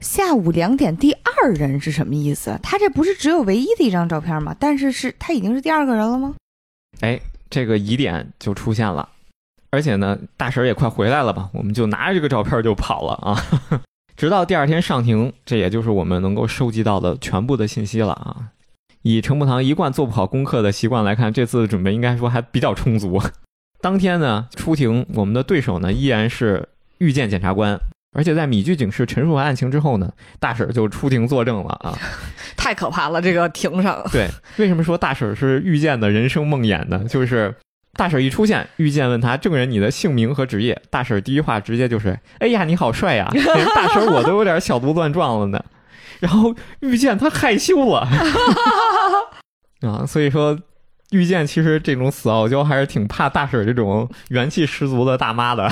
[0.00, 2.58] 下午两点，第二人是什么意思？
[2.62, 4.56] 他这不是只有唯一的一张照片吗？
[4.58, 6.34] 但是是他已经是第二个人了吗？
[7.00, 9.08] 哎，这个疑点就出现了。
[9.70, 11.48] 而且呢，大婶也快回来了吧？
[11.52, 13.40] 我们就拿着这个照片就跑了啊！
[14.22, 18.36] 直到第二天上庭，这也就是我们能够收集到的全部的信息了啊。
[19.02, 23.20] 以程步堂一贯做不好功课的习惯来看，这次的准备应该说还比较充足。
[23.82, 27.76] 当天呢，出庭，我们的对手呢依然是遇见检察官，
[28.16, 31.98] 而且在米居警示陈述完案情之后呢，大婶儿就出庭作证了啊。
[32.56, 34.00] 太可怕了，这个庭上。
[34.12, 37.04] 对，为什么说大婶儿是遇见的人生梦魇呢？
[37.08, 37.52] 就是
[37.98, 45.62] 大婶儿一出现，遇见问他证人你的姓名和职业，大婶儿第一话直接就是：“哎呀，你好帅呀！”连 大婶儿我都有点小鹿乱撞了呢。
[46.20, 48.08] 然后遇见他害羞了
[49.82, 50.58] 啊，所以说
[51.10, 55.70] 遇见其实这种死傲娇还是挺怕大婶儿这种元气十足的大妈的。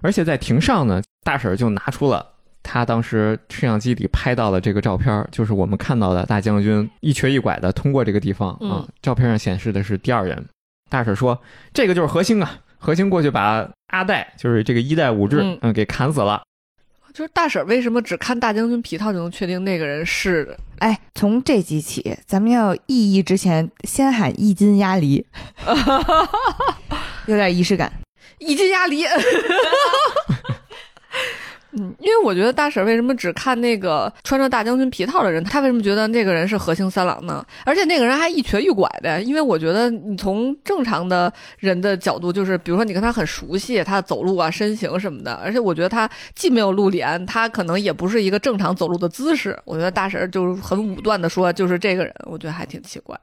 [0.00, 2.26] 而且在庭上呢，大婶儿就拿出了
[2.64, 8.88] 他当时摄像机里拍到的这个照片儿，就是我们看到的大将军一瘸一拐的通过这个地方啊嗯。
[9.00, 10.44] 照片上显示的是第二人。
[10.92, 11.40] 大婶说
[11.72, 16.42] ：“这个就是何星啊，何星过去把阿代，就是这个一代武志，嗯嗯，给砍死了。
[17.14, 20.54] 就是大婶为什么只看大将军皮套就能确定那个人是？
[20.80, 25.24] 哎，从这集起，咱们要意义之前先喊一斤鸭梨，
[27.24, 27.90] 有点仪式感。
[28.38, 29.04] 一斤鸭梨。
[31.74, 37.42] 嗯，因为我觉得大婶为什么只看那个穿着大将军皮套的人，他为什么觉得那个人是何清三郎呢？
[37.64, 49.58] 而且那个人还一瘸一拐的，因为我觉得你从正常的人的角度，就是比如说你跟他很熟悉，他走路啊、身形什么的，而且我觉得他既没有露脸，他可能也不是一个正常走路的姿势。
[49.64, 53.18] 我觉得大婶就是很武断的说就是这个人，我觉得还挺奇怪。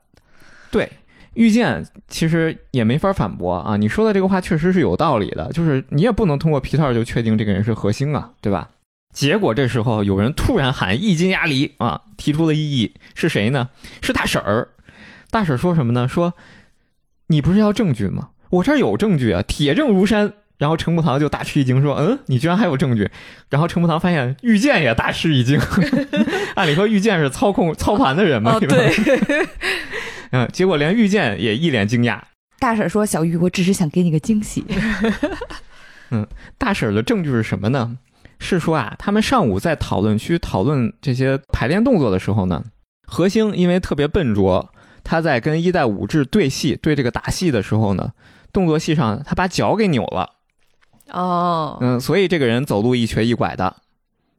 [0.71, 0.89] 对，
[1.33, 8.69] 遇见其实也没法反驳啊，你说的这个话确实是有道理的，就是你也不能通过皮套就确定这个人是核心啊，对吧？
[9.13, 13.69] 结果这时候有人突然喊一斤鸭梨啊，提出了异议，是谁呢？
[14.01, 14.69] 是大婶儿。
[15.31, 16.07] 大婶儿说什么呢？
[16.07, 16.33] 说
[17.27, 18.29] 你不是要证据吗？
[18.49, 20.33] 我这儿有证据啊，铁证如山。
[20.59, 23.09] 然后陈木堂就大吃一惊，说：“嗯，你居然还有证据？”
[23.49, 25.57] 然后陈木堂发现遇见也大吃一惊。
[26.55, 28.75] 按理说遇见是操控操盘的人嘛，哦，对吧？
[30.31, 32.19] 对，嗯，结果连遇见也一脸惊讶。
[32.59, 34.65] 大婶说：“小玉，我只是想给你个惊喜。
[36.11, 37.97] 嗯大婶儿的证据是什么呢？
[38.39, 42.63] 是说啊，他们上午在讨论区讨论这些排练动作的时候呢，
[43.05, 48.13] 何星因为特别笨拙，他在跟一代武志对戏对这个打戏的时候呢，
[48.51, 50.31] 动作戏上他把脚给扭了，
[51.11, 53.75] 哦，嗯，所以这个人走路一瘸一拐的，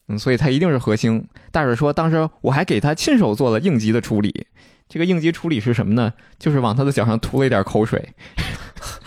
[0.09, 1.27] 嗯，所以他一定是何星。
[1.53, 4.47] 大婶说，当时我还给他亲手做了应急的处理。
[4.91, 6.13] 这个应急处理是什么呢？
[6.37, 8.13] 就是往他的脚上涂了一点口水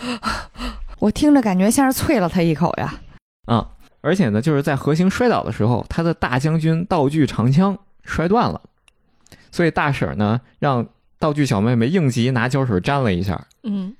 [0.98, 2.94] 我听着感觉像是啐了他一口呀。
[3.46, 3.68] 啊，
[4.00, 8.62] 而且呢，就是在何星摔倒的时候，他的大将军道具长枪摔断了，
[9.52, 10.86] 所以大婶儿呢让
[11.18, 13.46] 道具小妹妹应急拿胶水粘了一下。
[13.62, 13.94] 嗯，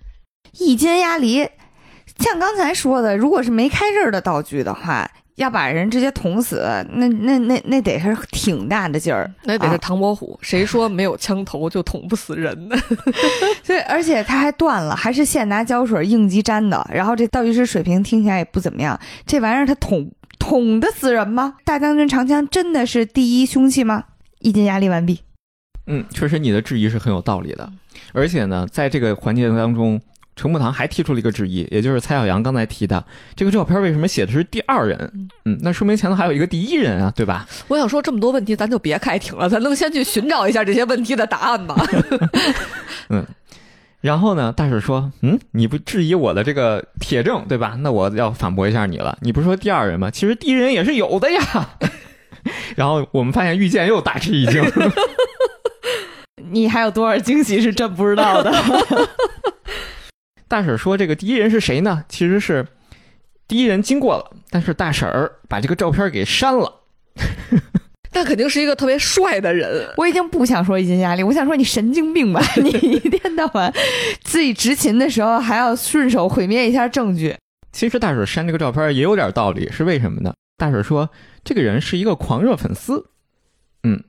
[0.52, 1.46] 一斤鸭梨，
[2.18, 12.76] 像刚才说的，如果是没开刃的道具的话，要把人直接捅死，那那那那得是挺大的劲儿，那得是啊唐伯虎，谁说没有枪头就捅不死人呢？
[13.66, 16.88] 对，而且他还断了，还是现拿胶水应急粘的。
[16.92, 21.54] 然后这道具师水平听起来也不怎么样，这玩意儿他捅捅得死人吗？
[21.64, 24.04] 大将军长枪真的是第一凶器吗？
[24.40, 25.20] 意见压力完毕。
[25.86, 27.70] 嗯，确实你的质疑是很有道理的，
[28.12, 30.00] 而且呢，在这个环节当中，
[30.36, 33.04] 程步堂还提出了一个质疑，也就是蔡小阳刚才提的，
[33.36, 35.28] 这个照片为什么写的是第二人？
[35.44, 37.46] 嗯，那说明前头还有一个第一人啊，对吧？
[37.68, 41.76] 我想说这么多问题，咱就别开庭了，咱能先去寻找一下这些问题的答案吗？
[44.00, 47.74] 然后呢，大婶说：“嗯，你不质疑我的这个铁证，对吧？
[47.80, 49.16] 那我要反驳一下你了。
[49.22, 50.10] 你不是说第二人吗？
[50.10, 51.40] 其实第一人也是有的呀。
[52.76, 54.62] ”然后我们发现遇见又大吃一惊。
[56.52, 58.52] 你还有多少惊喜是真不知道的？
[60.54, 62.04] 大婶儿说：“这个第一人是谁呢？
[62.08, 62.64] 其实是
[63.48, 66.82] 第一人经过了，但是大婶儿把这个照片给删了。
[68.14, 69.92] 那肯定是一个特别帅的人。
[69.96, 72.40] 我已经不想说一些压力，我想说你神经病吧！
[72.62, 73.74] 你一天到晚
[74.22, 77.34] 自己执勤的时候还要顺手毁灭一下证据。
[77.72, 80.32] 其实大婶儿删这个照片也有点道理，是为什么呢？
[80.56, 81.10] 大婶儿说
[81.42, 83.04] 这个人是一个狂热粉丝，
[83.82, 84.00] 嗯，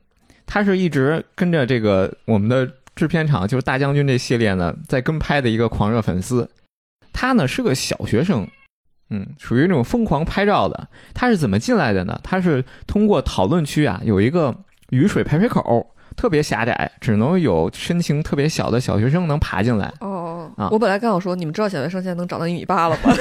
[0.45, 6.49] 他是一直跟着这个我们的制片厂，就是大将军这系列呢，在跟拍的一个狂热粉丝。
[7.11, 8.47] 他呢是个小学生，
[9.09, 10.87] 嗯，属于那种疯狂拍照的。
[11.13, 12.19] 他是怎么进来的呢？
[12.23, 14.55] 他是通过讨论区啊，有一个
[14.89, 19.93] 雨水排水口，特别狭窄，只能有身形特别小的小学生能爬进来。
[20.01, 23.13] 哦啊我本来刚想说，你们知道小学生现在能长到一米八了吗？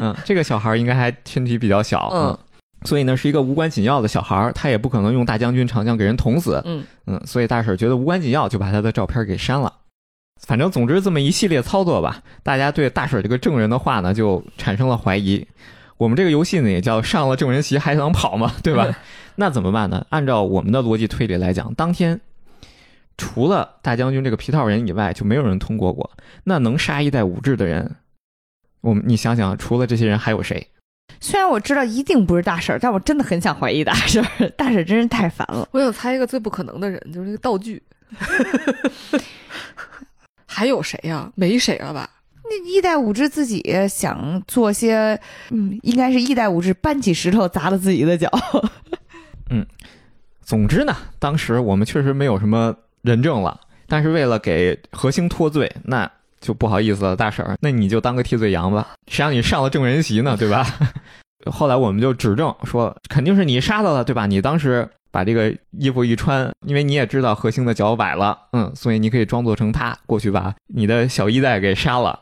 [0.00, 2.38] 嗯，这个小孩儿应该还身体比较小，嗯，
[2.84, 9.72] 所以呢是一个无关紧要的小孩儿，他也不可能用大将军长枪给人捅死，嗯嗯，所以大婶儿觉得无关紧要，就把他的照片给删了。
[10.40, 15.46] 反正总之这么一系列操作吧，大家对大婶儿这个证人的话呢就产生了怀疑。
[15.98, 18.88] 我们这个游戏呢也叫上了证人席还想跑嘛， 对吧？
[19.36, 20.04] 那怎么办呢？
[20.10, 22.20] 按照我们的逻辑推理来讲，当天
[23.16, 26.10] 除了大将军这个皮套人以外，就没有人通过过。
[26.42, 27.94] 那能杀一代武志的人，
[28.80, 30.66] 我们你想想，除了这些人还有谁？
[31.22, 34.48] 虽然我知道一定不是大婶儿，但我真的很想怀疑大婶儿。
[34.50, 35.66] 大婶儿真是太烦了。
[35.70, 37.80] 我想猜一个最不可能的人，就是那个道具。
[40.44, 42.10] 还有谁呀、没谁了吧？
[42.44, 45.18] 那一代武志自己想做些，
[45.50, 48.28] 嗯，应该是一代武志搬起石头砸了自己的脚。
[49.48, 49.64] 嗯
[50.42, 56.10] 总之呢，当时我们确实没有什么人证了，但是为了给何星脱罪，那
[56.42, 60.66] 就不好意思了，大婶儿，那你就当个替罪羊吧，谁让你上了证人席呢， 对吧？
[61.50, 64.26] 后来我们就指证说，肯定是你杀的了，对吧？
[64.26, 72.18] 你当时把这个衣服一穿，因为你也知道何星的脚崴了，嗯，所以你可以装作成他过去把你的小一代给杀了。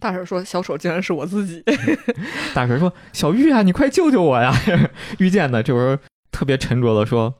[0.00, 1.62] 大婶说：“小手竟然是我自己。
[2.54, 4.52] 大婶说：“小玉啊，你快救救我呀！”
[5.18, 5.98] 遇见的这会儿
[6.32, 7.34] 特别沉着的说：“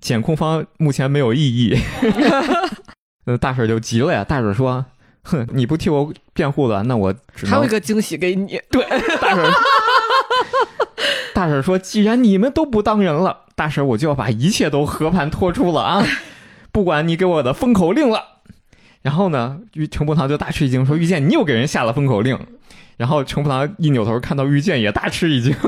[0.00, 1.76] 检控方目前没有异议。”
[3.26, 4.24] 呃，大婶就急了呀。
[4.24, 4.84] 大婶说
[5.24, 8.84] ：“哼，你不替我辩护了，那我只能还有一个惊喜给你，对
[9.20, 9.44] 大婶。”
[11.34, 16.06] 大婶说：“既然你们都不当人了，大婶我就要把一切都和盘托出了啊！
[16.70, 18.40] 不管你给我的封口令了。”
[19.02, 22.38] 然后呢，玉程步堂就大吃一惊，说：“遇见，你又给人下了封口令。”
[22.96, 25.54] 然后程步堂一扭头看到遇见，也大吃一惊。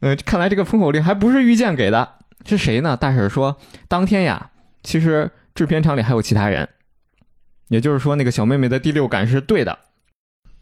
[0.00, 2.96] 呃，看来这个封口令还不是遇见给的，是谁呢？
[2.96, 4.50] 大婶说，当天呀，
[4.82, 6.66] 其实制片厂里还有其他人，
[7.68, 9.78] 也就是说，那个小妹妹的第六感是对的。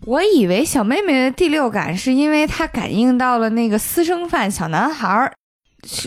[0.07, 5.33] 我以为小妹妹的第六感是因为她感应到了那个私生饭小男孩儿，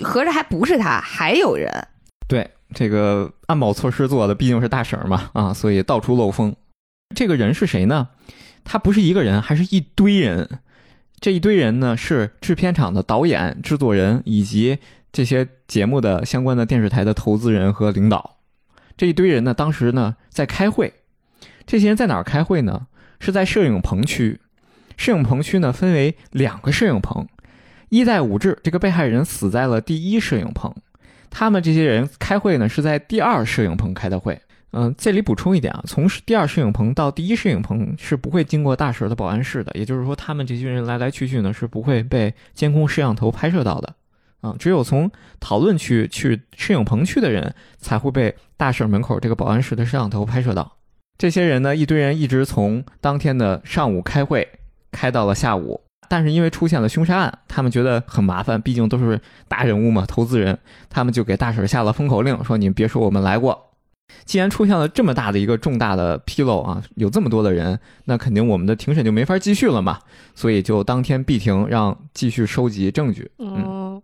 [0.03, 1.87] 合着还不是他，还有人。
[2.27, 6.53] 对，这个安保措施做的毕竟是大婶儿嘛，啊，所以到处漏风。
[7.15, 8.09] 这个人是谁呢？
[8.65, 10.59] 他不是一个人，还是一堆人。
[11.21, 14.79] 这一堆人呢，是制片厂的导演、制作人以及
[15.13, 18.35] 这些节目的相关的电视台的投资人和领导。
[19.01, 20.93] 这一堆人呢，当时呢在开会。
[21.65, 22.85] 这些人在哪儿开会呢？
[23.19, 24.39] 是在摄影棚区。
[24.95, 27.27] 摄影棚区呢分为两个摄影棚，
[27.89, 30.71] 一代武志这个被害人死在了第一摄影棚。
[31.31, 34.39] 他们这些人开会呢，是在第二摄影棚开的会。
[34.73, 43.95] 嗯、这里补充一点啊，从第二摄影棚到第一摄影棚是不会经过大婶的保安室的，也就是说，他们这些人来来去去呢是不会被监控摄像头拍摄到的。
[44.41, 50.77] 啊，只有从讨论区去摄影棚去的人才会被大婶门口这个保安室的摄像头拍摄到。
[51.17, 54.47] 这些人呢，一堆人一直从当天的上午开会
[54.91, 60.57] 开到了下午，但是因为出现了凶杀案，他们觉得很麻烦，毕竟都是大人物嘛，投资人，
[60.89, 63.67] 他们就给大婶下了封口令，说你别说我们来过。
[64.25, 69.99] 既然出现了这么大的一个重大的纰漏啊，有这么多的人，那肯定我们的庭审就没法继续了嘛，
[70.35, 73.31] 所以就当天闭庭，让继续收集证据。
[73.39, 74.01] 嗯，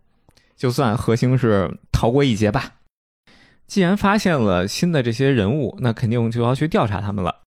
[0.58, 2.74] 就算何星是逃过一劫吧。
[3.68, 7.44] 既然发现了新的这些人物，那肯定就要去调查他们了。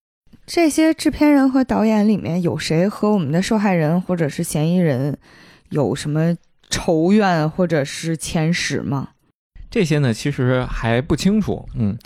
[0.46, 5.18] 这些制片人和导演里面有谁和我们的受害人或者是嫌疑人
[5.70, 6.36] 有什么
[6.68, 9.10] 仇怨或者是前史吗？
[9.70, 11.68] 这些呢，其实还不清楚。
[11.74, 11.96] 嗯，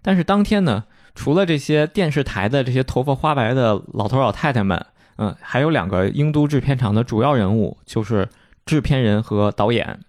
[0.00, 8.28] 但是当天呢，除了这些电视台的这些头发花白的老头老太太们，嗯，还有两个英都制片厂的主要人物，就是
[8.64, 10.00] 制片人和导演。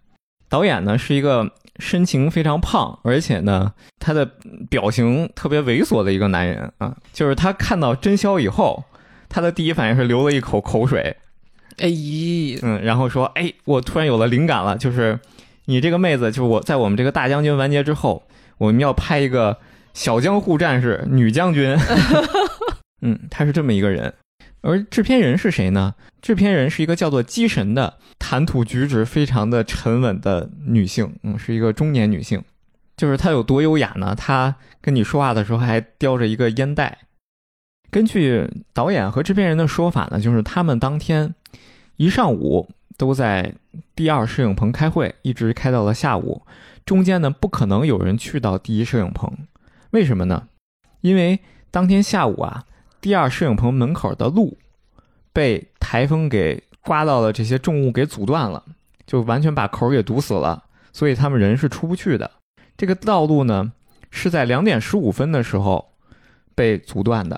[0.53, 4.23] 导演呢是一个身形非常胖，而且呢他的
[4.69, 6.95] 表情特别猥琐的一个男人啊。
[7.11, 8.83] 就是他看到真宵以后，
[9.27, 11.17] 他的第一反应是流了一口口水，
[11.79, 11.89] 哎，
[12.61, 15.19] 嗯，然后说：“哎，我突然有了灵感了，就是。”
[15.65, 18.23] 你这个妹子，就是我在我们这个大将军完结之后，
[18.57, 19.57] 我们要拍一个
[19.93, 21.73] 小江户战士女将军。
[23.01, 24.13] 嗯，他是这么一个人。
[24.63, 25.93] 而制片人是谁呢？
[26.21, 31.15] 制片人是一个叫做姬神的，谈吐举止非常的沉稳的女性。
[31.21, 32.43] 嗯，是一个中年女性。
[32.97, 34.15] 就是她有多优雅呢？
[34.15, 36.97] 她跟你说话的时候还叼着一个烟袋。
[37.91, 41.36] 根据导演和制片人的说法呢，就是他们当天
[41.97, 42.69] 一上午。
[42.95, 43.56] 都在
[43.95, 46.43] 第二摄影棚开会，一直开到了下午。
[46.86, 49.36] 中间呢，不可能有人去到第一摄影棚，
[49.89, 50.47] 为什么呢？
[51.02, 51.39] 因为
[51.71, 52.65] 当天下午啊，
[53.03, 54.57] 第二摄影棚门口的路
[55.33, 58.63] 被台风给刮到了，这些重物给阻断了，
[59.05, 60.63] 就完全把口给堵死了，
[60.93, 62.31] 所以他们人是出不去的。
[62.77, 63.73] 这个道路呢，
[64.09, 65.93] 是在两点十五分的时候
[66.55, 67.37] 被阻断的，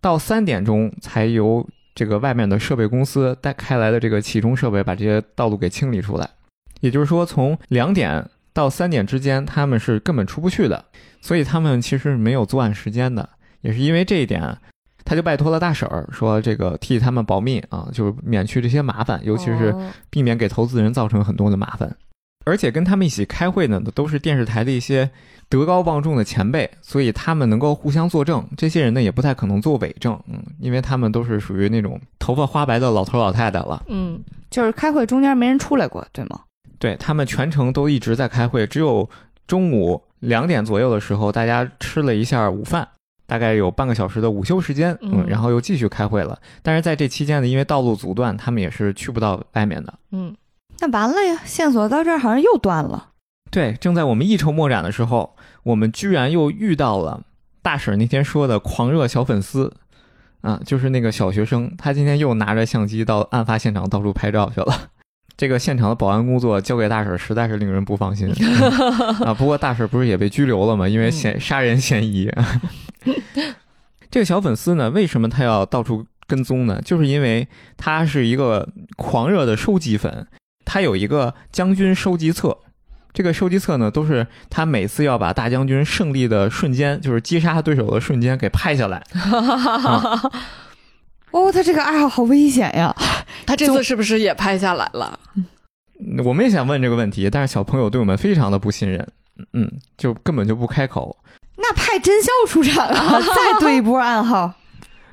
[0.00, 1.68] 到三点钟才由。
[1.94, 6.26] 这个外面的设备公司带开来的这个起重设备，把这些道路给清理出来。
[6.80, 10.86] 也就是说，从两点到三点之间，他们是根本出不去的。
[11.20, 13.28] 所以他们其实没有作案时间的。
[13.60, 14.56] 也是因为这一点，
[15.12, 19.74] 他就拜托了大婶儿，说这个替他们保密啊，就是免去这些麻烦，尤其是
[20.08, 21.94] 避免给投资人造成很多的麻烦。
[22.46, 25.10] 而且跟他们一起开会呢，都是电视台的一些。
[25.50, 28.42] 德高望重的前辈，所以他们能够互相作证。
[28.56, 33.82] 这些人呢，也不太可能做伪证，嗯，因为他们都是属于那种头发花白的老头老太太了。
[33.88, 36.40] 嗯，就是开会中间没人出来过，对吗？
[36.78, 39.06] 对他们全程都一直在开会，只有
[39.46, 42.88] 中午两点左右的时候，大家吃了一下午饭，
[43.26, 46.38] 大概有半个小时的午休时间，嗯，然后又继续开会了。
[46.62, 49.94] 但是在这期间呢，因为道路阻断，他们也是去不到外面的。
[50.10, 50.34] 嗯，
[50.80, 53.10] 那完了呀，线索到这儿好像又断了。
[53.50, 57.22] 对，正在我们一筹莫展的时候，我们居然又遇到了
[57.60, 59.74] 大婶那天说的狂热小粉丝，
[60.40, 64.88] 啊，就是那个小学生，他今天又拿着相机到案发现场到处拍照去了。
[65.36, 68.30] 这个现场的保安工作交给大婶，实在是令人不放心
[69.24, 69.34] 啊。
[69.34, 70.88] 不过大婶不是也被拘留了吗？
[70.88, 72.30] 因为嫌 杀人嫌疑。
[74.10, 76.80] 这个小粉丝呢，为什么他要到处跟踪呢？
[76.84, 80.26] 就是因为他是一个狂热的收集粉，
[80.64, 82.58] 他有一个将军收集册。
[83.14, 89.02] 这个收集册呢，都是他每次要把大将军胜利的瞬间，就是击杀对手的瞬间给拍下来。
[91.30, 92.94] 哦，他这个爱好好危险呀！
[93.46, 95.18] 他这次是不是也拍下来了？
[96.24, 99.06] 我们也想问这个问题，但是小朋友对我们非常的不信任，
[99.52, 101.16] 嗯，就根本就不开口。
[101.56, 104.54] 那派真宵出场啊， 再对一波暗号。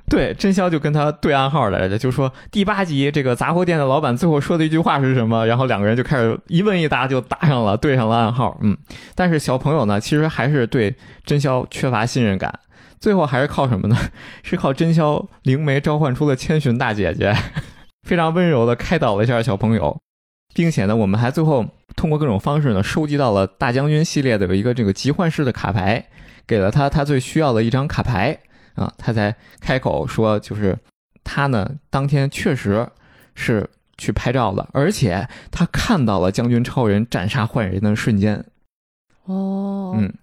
[0.10, 5.45] 对，真宵就跟他对暗号来着，就说第八集这个杂货店的老板最后说的一句话是什么？
[5.45, 8.58] 然后两个人就开始一问一答，就答上了，对上了暗号。
[8.62, 8.75] 嗯，
[9.13, 12.52] 但是小朋友呢，其实还是对真宵缺乏信任感，
[12.99, 13.95] 最后还是靠什么呢？
[14.41, 17.32] 是靠真宵灵媒召唤出了千寻大姐姐，
[18.08, 19.95] 非常温柔的开导了一下小朋友，
[20.56, 21.63] 并且呢，我们还最后
[21.95, 26.04] 通过各种方式呢，收集到了大将军系列的有一个这个集幻式的卡牌，
[26.49, 28.39] 给了他他最需要的一张卡牌。
[28.75, 30.77] 啊，他才开口说，就是
[31.23, 32.88] 他呢，当天确实
[33.35, 38.45] 是去拍照了，而且他看到了将军超人斩杀坏人的瞬间。
[39.25, 40.13] 哦，嗯，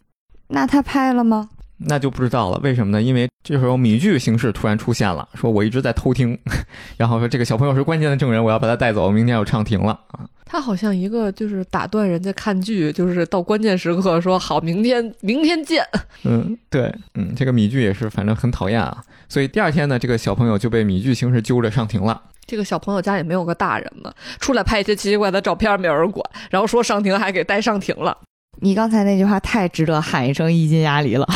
[0.49, 1.51] 那他拍了吗？
[1.79, 2.59] 那就不知道了。
[2.63, 3.03] 为什么呢？
[3.03, 6.39] 因为这时候米剧形式突然出现了，说我一直在偷听，
[6.97, 10.27] 然后说这个小朋友是关键的证人，我要把他带走，明天要唱庭了啊。
[10.49, 15.85] 他好像一个就是打断人家看剧，就是到关键时刻说好，明天明天见。
[16.25, 19.03] 嗯，对，嗯，这个米剧也是，反正很讨厌啊。
[19.29, 22.23] 所以第二天呢，这个小朋友就被米剧形式揪着上庭了。
[22.47, 28.17] 这个小朋友家也没有个大人嘛，出来拍一些奇奇怪怪的照片，没有人管，然后说上庭还给带上庭了。
[28.61, 31.27] 你刚才那句话太值得喊一声一斤鸭梨了。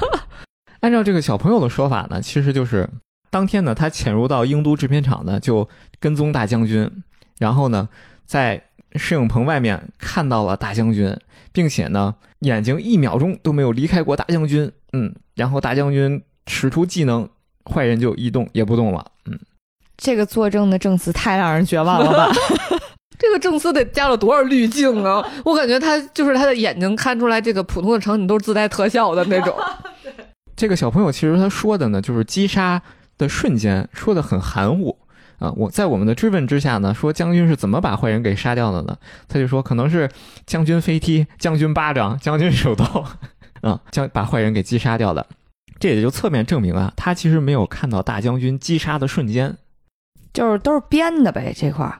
[0.80, 2.88] 按照这个小朋友的说法呢，其实就是
[3.30, 6.90] 当天呢，他潜入到英都制片厂呢，就跟踪大将军，
[7.38, 7.88] 然后呢。
[8.26, 8.60] 在
[8.96, 11.16] 摄影棚外面看到了大将军，
[11.52, 14.68] 并且呢，眼睛一秒钟都没有离开过大将军。
[14.92, 17.28] 嗯，然后大将军使出技能，
[17.72, 19.12] 坏人就一动也不动了。
[19.26, 19.38] 嗯，
[19.96, 22.34] 这个作证的证词太让人绝望了吧？
[23.18, 25.26] 这个证词得加了多少滤镜啊！
[25.44, 29.54] 我感觉他就是他的眼睛看出来这个普通的场景都是自带特效的那种。
[30.56, 32.80] 这个小朋友其实他说的呢，就是击杀
[33.18, 34.98] 的瞬间说的很含糊
[35.38, 35.52] 啊。
[35.56, 38.96] 我在我们的质问之下呢，说将军是怎么把坏人给杀掉的呢？
[39.28, 40.10] 他就说可能是
[40.46, 43.04] 将军飞踢、将军巴掌、将军手刀
[43.62, 45.26] 啊，将把坏人给击杀掉的。
[45.78, 49.56] 这也就侧面证明啊，他其实没有看到大将军击杀的瞬间，
[50.32, 51.98] 就是都是编的呗这块儿。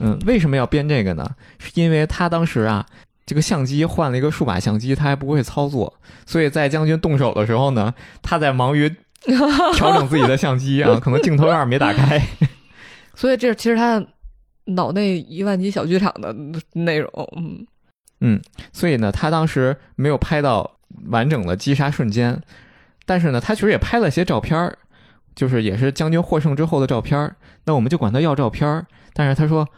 [0.00, 1.28] 嗯，为什么要编这个呢？
[1.58, 2.84] 是因为他当时啊。
[3.26, 5.94] 这个相机换了一个数码相机，他还不会操作，
[6.26, 8.92] 所以在将军动手的时候呢，他在忙于
[9.76, 12.20] 调整自己的相机啊， 可能镜头有点没打开。
[13.14, 14.04] 所以这其实他
[14.64, 16.34] 脑内一万级小剧场的
[16.72, 17.64] 内容，嗯
[18.20, 18.42] 嗯，
[18.72, 22.42] 所以呢，他当时没有拍到完整的击杀瞬间，
[23.06, 24.76] 但是呢，他其实也拍了些照片
[25.36, 27.32] 就是也是将军获胜之后的照片
[27.64, 29.68] 那我们就管他要照片但是他说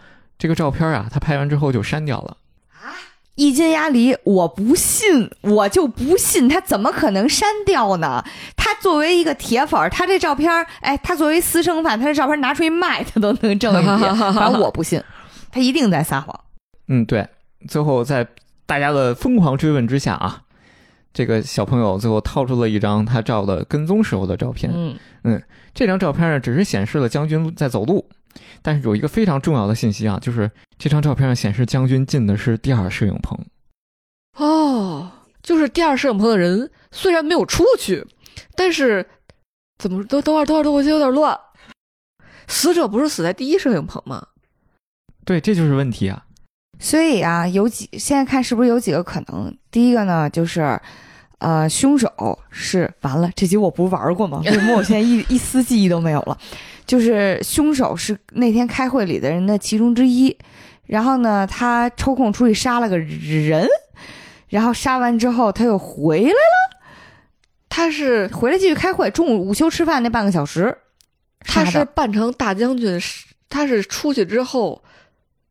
[0.42, 2.36] 这个照片啊，他拍完之后就删掉了。
[2.72, 2.90] 啊
[3.36, 8.24] 一斤鸭梨，我不信，我就不信他怎么可能删掉呢？
[8.56, 13.86] 他作为一个铁粉，他这照片，哎，他作为私生饭，他这照片拿出去卖，他都能挣一笔。
[14.34, 15.00] 反正我不信，
[15.52, 16.40] 他一定在撒谎。
[16.88, 17.24] 嗯，对。
[17.68, 18.26] 最后在
[18.66, 20.42] 大家的疯狂追问之下啊，
[21.14, 24.72] 这个小朋友最后掏出了一张他照的跟踪时候的照片。
[24.74, 25.40] 嗯嗯，
[25.72, 28.04] 这张照片呢，只是显示了将军在走路。
[28.62, 33.38] 但是有一个非常重要的信息啊，就是这张照片上显示将军进的是第二摄影棚。
[34.38, 35.10] 哦，
[35.42, 38.06] 就是第二摄影棚的人虽然没有出去，
[38.54, 39.06] 但是
[39.78, 41.38] 怎么都等会儿等会儿等会儿有点乱。
[42.48, 44.26] 死者不是死在第一摄影棚吗？
[45.24, 46.26] 对，这就是问题啊。
[46.78, 49.56] 所以啊，有几现在看是不是有几个可能？
[49.70, 50.80] 第一个呢，就是
[51.42, 52.08] 呃，凶手
[52.50, 53.28] 是完了。
[53.34, 54.40] 这集我不是玩过吗？
[54.44, 56.38] 为什么我现在一一丝记忆都没有了？
[56.86, 60.36] 就是凶手是那天开会里的人的其中之一，
[60.86, 63.66] 然后呢，他抽空出去杀了个人，
[64.46, 66.78] 然后杀完之后他又回来了，
[67.68, 70.78] 他是回来继续开会，中午午休吃饭那半个小时，
[71.40, 73.00] 他是扮成大将军，
[73.48, 74.80] 他是出去之后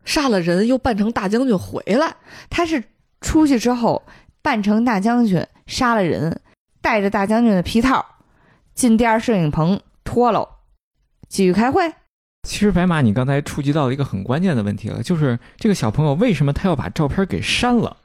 [0.05, 2.15] 杀了人，又扮成大将军回来，
[2.49, 2.81] 他是
[3.19, 4.01] 出去之后
[4.41, 6.41] 扮成大将军杀了人，
[6.81, 8.05] 带着大将军的皮套
[8.73, 10.47] 进第二摄影棚脱了。
[11.27, 11.93] 继续开会。
[12.47, 17.97] 其实白马，你刚才触及到了一个很关键的问题了，就是这个小朋友为什么他要把照片给删了？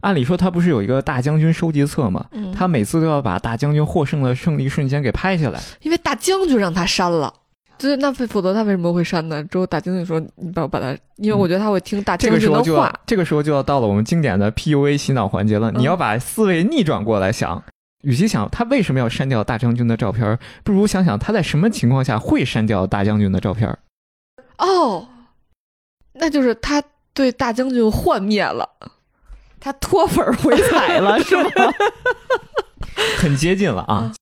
[0.00, 2.26] 按理说他不是有一个大将军收集册吗？
[2.54, 5.60] 他每次都要把大将军获胜的胜利瞬间给拍下来。
[5.80, 7.32] 因为大将军让他删了，
[7.78, 9.42] 对，那否则他为什么会删呢？
[9.44, 15.70] 之后大将军说：“你帮我把他，因为我觉得他会听大将军的话。”这个时候就要到了我们经典的 PUA 洗脑环节了。
[15.72, 17.62] 你要把思维逆转过来想。
[18.02, 23.76] 与其想他为什么要删掉大将军的照片，不如想想他在什么情况下会删掉大将军的照片。
[24.58, 25.08] 哦，
[26.12, 26.80] 那就是他
[27.12, 28.68] 对大将军幻灭了，
[29.58, 31.50] 他脱粉回踩了，是吗？
[33.18, 34.12] 很接近了啊！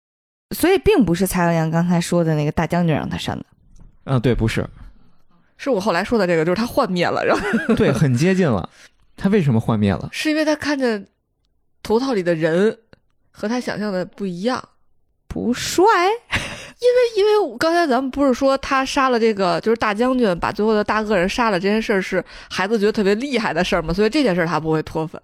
[0.55, 3.44] 所以并不是蔡阳阳刚才说的那个大将军让他删的。
[4.05, 4.66] 嗯，对，不是，
[5.57, 7.42] 是我后来说的这个，就是他幻灭了，然后
[7.74, 8.68] 对，很接近了。
[9.16, 10.09] 他为什么幻灭了？
[10.12, 11.07] 是因为他看见
[11.82, 12.78] 头套里的人。
[13.38, 14.66] 和他想象的不一样，
[15.28, 15.84] 不帅，
[16.32, 25.20] 因为因为刚才咱们不是说他杀了这个就是大将军，把最后的大恶人杀了这件事是孩子觉得特别厉害的事儿嘛，所以这件事他不会脱粉，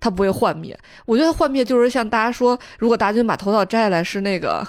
[0.00, 0.78] 他不会幻灭。
[1.04, 4.66] 我觉得幻灭就是像大家说，如果大军把头套摘下来是那个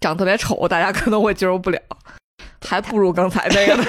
[0.00, 1.78] 长特别丑，大家可能会接受不了，
[2.66, 3.84] 还不如刚才那个呢。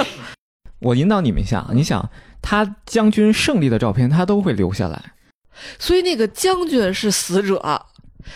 [0.80, 2.08] 我引导你们一下，你想
[2.40, 5.12] 他将军胜利的照片，他都会留下来。
[5.78, 7.86] 所以那个将军是死者，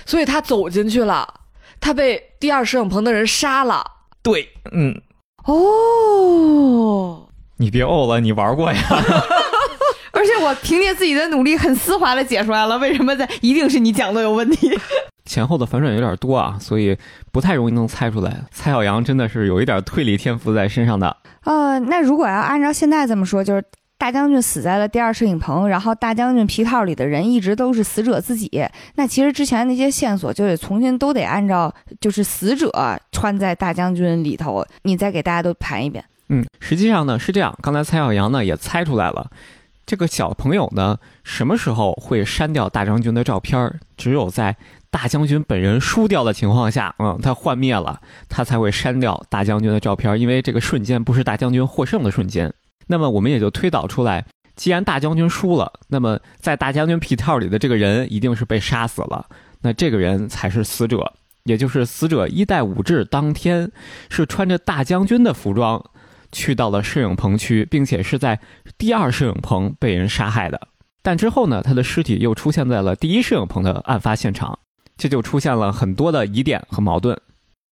[0.05, 1.43] 所以他走进去了，
[1.81, 3.85] 他被第二摄影棚的人杀了。
[4.23, 5.01] 对，嗯，
[5.45, 7.29] 哦，
[7.59, 8.81] 你别哦了，你玩过呀。
[10.23, 14.71] 而且我凭借自己的努力，很丝滑的解出来了，为什么在一定是你讲的有问题？
[15.25, 16.97] 前后的反转有点多啊，所以
[17.33, 18.43] 不太容易能猜出来。
[18.53, 21.17] 蔡小阳真的是有一点推理天赋在身上的。
[21.43, 23.65] 呃，那如果要按照现在这么说，就是。
[23.99, 28.51] 大将军死在了第二摄影棚，然后大将军皮套里的人一直都是死者自己。
[28.97, 32.69] 那其实之前那些线索就得重新都得按照，就是死者
[33.13, 36.05] 穿在大将军里头，你再给大家都盘一遍。
[36.31, 39.31] 嗯，实际上呢是这样，刚才蔡小阳呢也猜出来了，
[39.85, 43.81] 这个小朋友呢什么时候会删掉大将军的照片？
[43.97, 44.57] 只有在
[44.91, 52.53] 大将军本人输掉的情况下，嗯，他幻灭了，他才会删掉大将军的照片，因为这个瞬间不是大将军获胜的瞬间。
[52.89, 54.25] 那么我们也就推导出来，
[54.55, 59.27] 既然大将军输了，那么在大将军皮套里的这个人一定是被杀死了，
[59.63, 61.13] 那这个人才是死者，
[61.45, 63.71] 也就是死者一代武志当天
[64.11, 65.83] 是穿着大将军的服装
[66.33, 68.41] 去到了摄影棚区，并且是在
[68.77, 70.61] 第二摄影棚被人杀害的。
[71.03, 74.59] 但之后呢，他的尸体又出现在了第一摄影棚的案发现场，
[74.97, 77.17] 这就出现了很多的疑点和矛盾。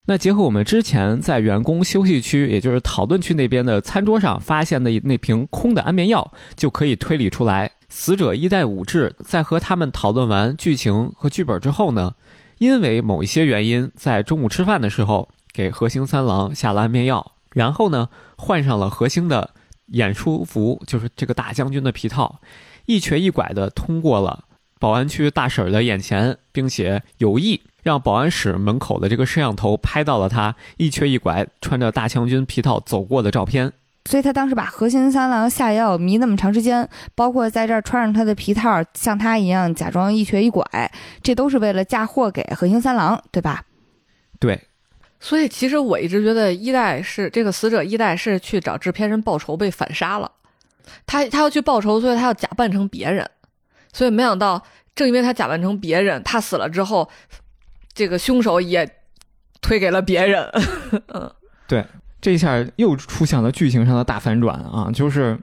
[0.06, 12.14] 那结合我们之前在员工休息区，也就是讨论区那边的餐桌上发现的那瓶空的安眠药，就可以推理出来，死者一代武志在和他们讨论完剧情和剧本之后呢，
[12.58, 19.50] 因为某一些原因，在中午吃饭的时候给何星三郎下了安眠药，然后呢换上了何星的
[19.86, 22.40] 演出服，就是这个大将军的皮套。
[22.86, 24.44] 一瘸一拐地通过了
[24.78, 33.72] 保安区大婶的眼前，并且有意让保安室门口的这个摄像头拍到了他一瘸一拐穿着大将军皮套走过的照片。
[34.06, 40.64] 所以他当时把核心三郎下药迷那么长时间，包括在这儿穿上他的皮套，像他一样假装一瘸一拐，
[41.22, 43.64] 这都是为了嫁祸给核心三郎，对吧？
[44.40, 44.58] 对。
[45.20, 50.32] 所以其实我一直觉得一代是这个死者，一代是去找制片人报仇被反杀了。
[51.06, 53.28] 他他要去报仇，所以他要假扮成别人，
[53.92, 54.60] 所以没想到，
[54.94, 57.08] 正因为他假扮成别人，他死了之后，
[57.92, 58.88] 这个凶手也
[59.60, 60.42] 推给了别人。
[61.08, 61.30] 嗯，
[61.68, 61.84] 对，
[62.20, 64.90] 这下又出现了剧情上的大反转啊！
[64.92, 65.38] 就是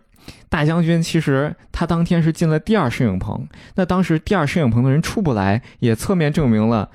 [0.50, 6.90] 大将军其实他当天是进了第二摄影棚，那当时第二摄影棚的人出不来，也侧面证明了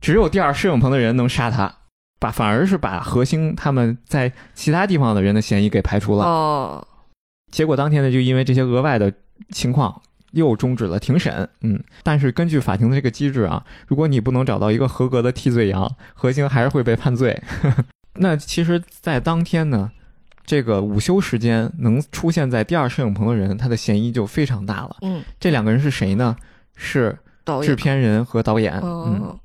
[0.00, 1.74] 只有第二摄影棚的人能杀他，
[2.18, 6.24] 把反而是把何星他们在其他地方的人的嫌疑给排除了。
[6.24, 6.86] 哦。
[7.50, 9.12] 结果当天呢，就因为这些额外的
[9.50, 10.02] 情况，
[10.32, 11.48] 又终止了庭审。
[11.62, 17.40] 嗯，但是根据法庭的这个机制啊，如果你不能找到一个合格的替罪羊，何星还是会被判罪。
[18.20, 19.90] 那其实，在当天呢，
[20.44, 24.96] 这个午休时间能出现在第二摄影棚的人，他的嫌疑就非常大了。
[25.02, 26.36] 嗯，这两个人是谁呢？
[26.76, 27.18] 是
[27.62, 28.78] 制片人和导演。
[28.82, 29.38] 嗯，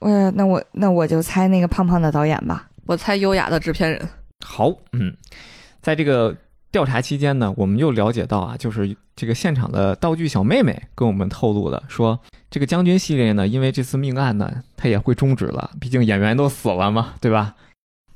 [0.00, 2.68] 呃，那我那我就猜那个胖胖的导演吧。
[2.86, 4.08] 我猜优雅的制片人。
[4.44, 5.14] 好，嗯，
[5.80, 6.36] 在这个。
[6.72, 12.16] 调查期间呢，我们又了解到啊，就是这个现场的道具小妹妹跟我们透露的，说
[12.48, 17.56] 这个将军系列呢，因为这次命案呢，它也会终止了，毕竟演员都死了嘛，对吧？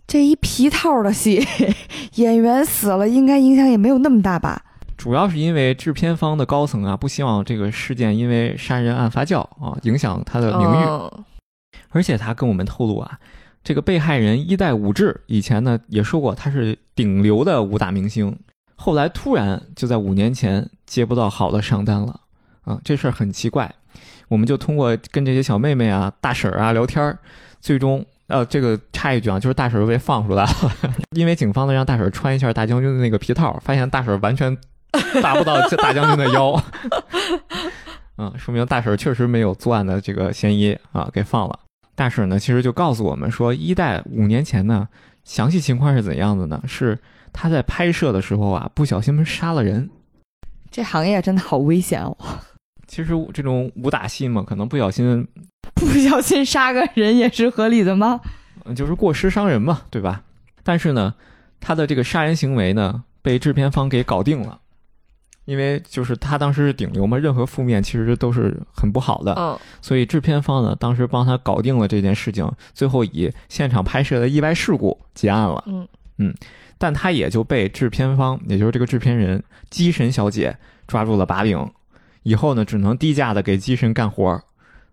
[0.06, 1.44] 这一皮套的戏，
[2.14, 4.62] 演员死了，应该影响也没有那么大吧？
[4.96, 10.84] 主要是因为制片方的高层啊，不希望这个事件因为杀人案发酵啊，影响他的名誉，
[11.94, 13.18] 而且他跟我们透露啊。
[13.62, 18.38] 这个被害人一代武志以前呢也说过他是顶流的武打明星，
[18.76, 22.20] 后来突然就在五年前接不到好的上单了，
[22.64, 23.74] 啊，这事儿很奇怪。
[24.28, 27.18] 我们就通过跟这些小妹妹啊、大婶儿啊聊天儿，
[27.60, 30.50] 最终呃，这个插一句啊，就是大婶儿被放出来了，
[31.16, 34.54] 因为警方呢让大婶儿穿一下大将军的那个皮套，发现大婶儿完全
[35.22, 36.62] 达不到这 大将军的腰，
[38.18, 41.60] 嗯，说明大婶儿确实没有作案的这个嫌疑啊，给放了。
[41.94, 44.88] 大婶呢，其实就告诉我们说，一代五年前呢，
[45.24, 46.62] 详细情况是怎样的呢？
[46.66, 46.98] 是
[47.32, 49.88] 他在拍摄的时候啊，不小心杀了人。
[50.70, 52.16] 这行业真的好危险哦。
[52.86, 55.26] 其实这种武打戏嘛，可能不小心，
[55.74, 58.20] 不小心杀个人也是合理的吗？
[58.74, 60.22] 就是过失伤人嘛，对吧？
[60.62, 61.14] 但是呢，
[61.60, 64.60] 他的这个杀人行为呢，被制片方给搞定了。
[65.44, 69.34] 因为就是他当时是顶流嘛，任何负面其实都是很不好的。
[69.34, 75.62] 嗯，所以制片方呢，当时帮他搞定了这件事情，最后以现场拍摄的意外事故结案了。
[75.66, 75.86] 嗯
[76.18, 76.34] 嗯，
[76.78, 81.70] 但他也就被制片方，也就是这个制片人机神小姐抓住了把柄，
[82.22, 84.40] 以后呢，只能低价的给机神干活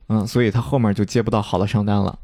[0.07, 2.19] 嗯，所以他后面就接不到好的商单了。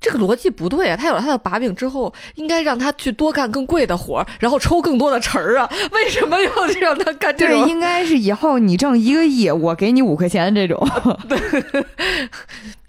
[0.00, 0.96] 这个逻辑不对啊！
[0.96, 5.68] 他有了他的把柄之后，应该让他去多干更贵的活儿，然后抽更多的成儿啊！
[5.92, 6.50] 为什么要
[6.80, 7.64] 让他干这种？
[7.64, 10.88] 对，应该是以后你挣一个亿，我给你五块钱这种。
[11.28, 11.84] 对，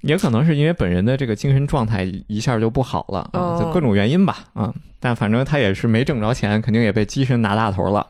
[0.01, 4.71] 也可能是因为本人的这个精神状态一下就不好了啊，就各种原因吧啊。
[4.99, 8.05] 但反正他也是没挣着钱，肯定也被机神拿大头了。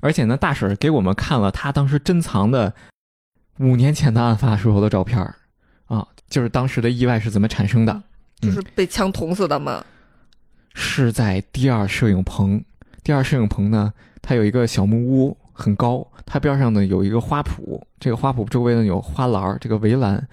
[0.00, 2.74] 而且呢，大婶给我们看了他当时珍藏的
[3.60, 5.18] 五年前的案发时候的照片
[5.86, 8.02] 啊，就是当时的意外是怎么产生的。
[8.42, 9.84] 就是被枪捅死的吗？
[10.74, 12.62] 是在第二摄影棚。
[13.04, 16.06] 第二摄影棚呢，它有一个小木屋，很高。
[16.26, 20.26] 它边上呢有一个花圃，这个花圃周围呢有花篮这个围栏。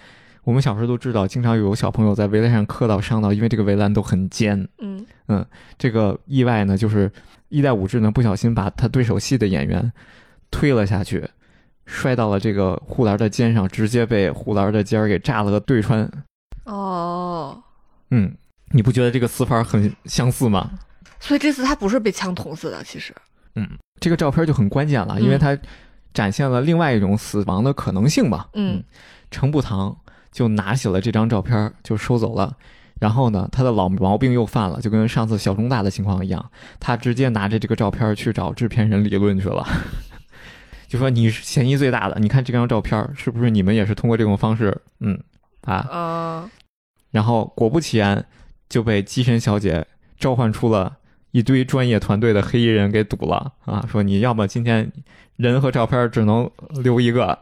[0.44, 4.68] 我们小时候都知道，经常有小朋友在围栏上磕到、伤到，因为这个围栏都很尖。
[4.80, 5.46] 嗯嗯，
[5.78, 7.12] 这个意外呢，就是
[7.50, 9.92] 一代武志呢不小心把他对手戏的演员
[10.50, 11.28] 推了下去，
[11.86, 16.10] 摔到了这个护栏的肩上，直接被护栏的尖儿给炸了个对穿。
[16.66, 17.62] 哦。
[18.12, 18.36] 嗯，
[18.72, 20.72] 你不觉得这个死法很相似吗？
[21.20, 23.14] 所以这次他不是被枪捅死的，其实。
[23.56, 23.68] 嗯，
[24.00, 25.58] 这个照片就很关键了，因为它
[26.14, 28.46] 展现了另外一种死亡的可能性嘛。
[28.54, 28.84] 嗯，
[29.32, 29.96] 程步堂
[30.32, 32.56] 就拿起了这张照片就收走了。
[33.00, 36.52] 然后呢，他的老毛病又犯了，就跟上次小中大的情况一样，
[36.82, 39.66] 他直接拿着这个照片去找制片人理论去了，
[40.88, 45.18] 就说你是嫌疑最大的，你看这张照片是不是你们也是通过这种方式，嗯
[45.62, 46.50] 啊，嗯，
[47.12, 48.26] 然后果不其然
[48.68, 49.86] 就被机神小姐
[50.18, 50.98] 召唤出了
[51.32, 54.92] 一堆专业团队的黑衣人给堵了啊，说你要么今天
[55.38, 56.50] 人和照片只能
[56.84, 57.40] 留一个，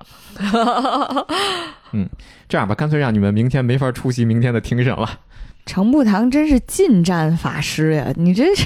[1.93, 2.07] 嗯，
[2.47, 5.20] 这样吧，干脆让你们明天没法出席明天的庭审了。
[5.68, 8.11] 程步堂真是近战法师呀！
[8.15, 8.65] 你这是，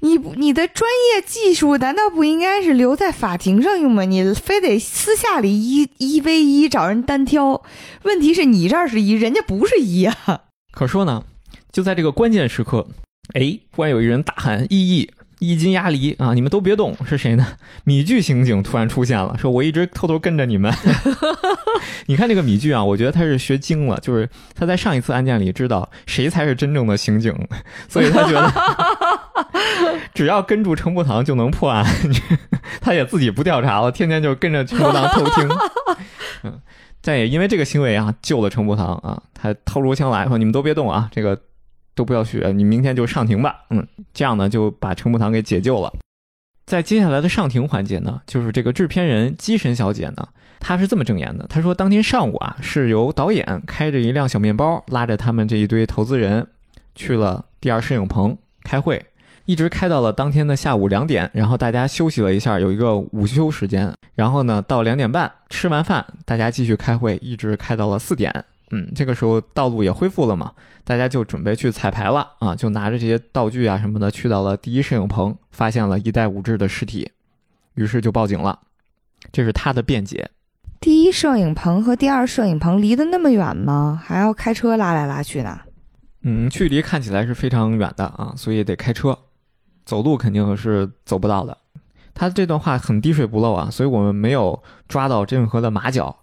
[0.00, 4.04] 你不你的专业技术难道不应该是留在法庭上用吗？
[4.04, 7.62] 你非得私下里一一 v 一找人单挑？
[8.02, 10.42] 问题是你这儿是一，人家不是一啊！
[10.72, 11.24] 可说呢，
[11.70, 12.88] 就在这个关键时刻，
[13.34, 15.10] 哎，忽然有一人大喊：“异议！”
[15.42, 16.34] 一斤鸭梨啊！
[16.34, 17.44] 你们都别动，是谁呢？
[17.82, 20.72] 米剧刑警突然出现了，说我一直偷偷跟着你们。
[22.06, 27.34] 你看这个米剧啊，我觉得他是学精了，就是他在上一次案件里知道谁才是真正的刑警，
[27.88, 28.52] 所以他觉得
[30.14, 31.84] 只要跟住程步堂就能破案。
[32.80, 35.48] 他也自己不调查了，天天就跟着程步堂偷听。
[36.44, 36.60] 嗯，
[37.02, 41.36] 但也因为这个行为啊，救了程步堂啊，他掏出枪来说：“你们都别动啊，这个。”
[41.94, 43.64] 都不要学，你明天就上庭吧。
[43.70, 45.92] 嗯，这样呢就把程步堂给解救了。
[46.64, 50.28] 在接下来的上庭环节呢，就是这个制片人姬神小姐呢，
[50.60, 56.46] 她是这么证言的：她说当天上午啊，是由导演开着一辆小面包，拉着他们这一堆投资人
[56.94, 59.04] 去了第二摄影棚开会，
[59.44, 68.44] 一直开到了当天的下午两点，然后大家休息了一下，有一个午休时间，然后呢到两点半吃完饭，大家继续开会，一直开到了四点。
[68.74, 70.50] 嗯，这个时候道路也恢复了嘛，
[70.82, 77.12] 大家就准备去彩排了啊，就拿着这些道具啊什么的，去到了第一摄影棚，发现了一代武志的尸体，
[77.74, 78.60] 于是就报警了。
[79.30, 80.30] 这是他的辩解。
[80.80, 84.02] 第一摄影棚和第二摄影棚离得那么远吗？
[84.02, 85.60] 还要开车拉来拉去呢？
[86.22, 89.18] 嗯，距离看起来是非常远的啊，所以得开车，
[89.84, 91.58] 走路肯定是走不到的。
[92.14, 96.16] 他这段话很滴水不漏啊，所以我们没有抓到任何的马脚，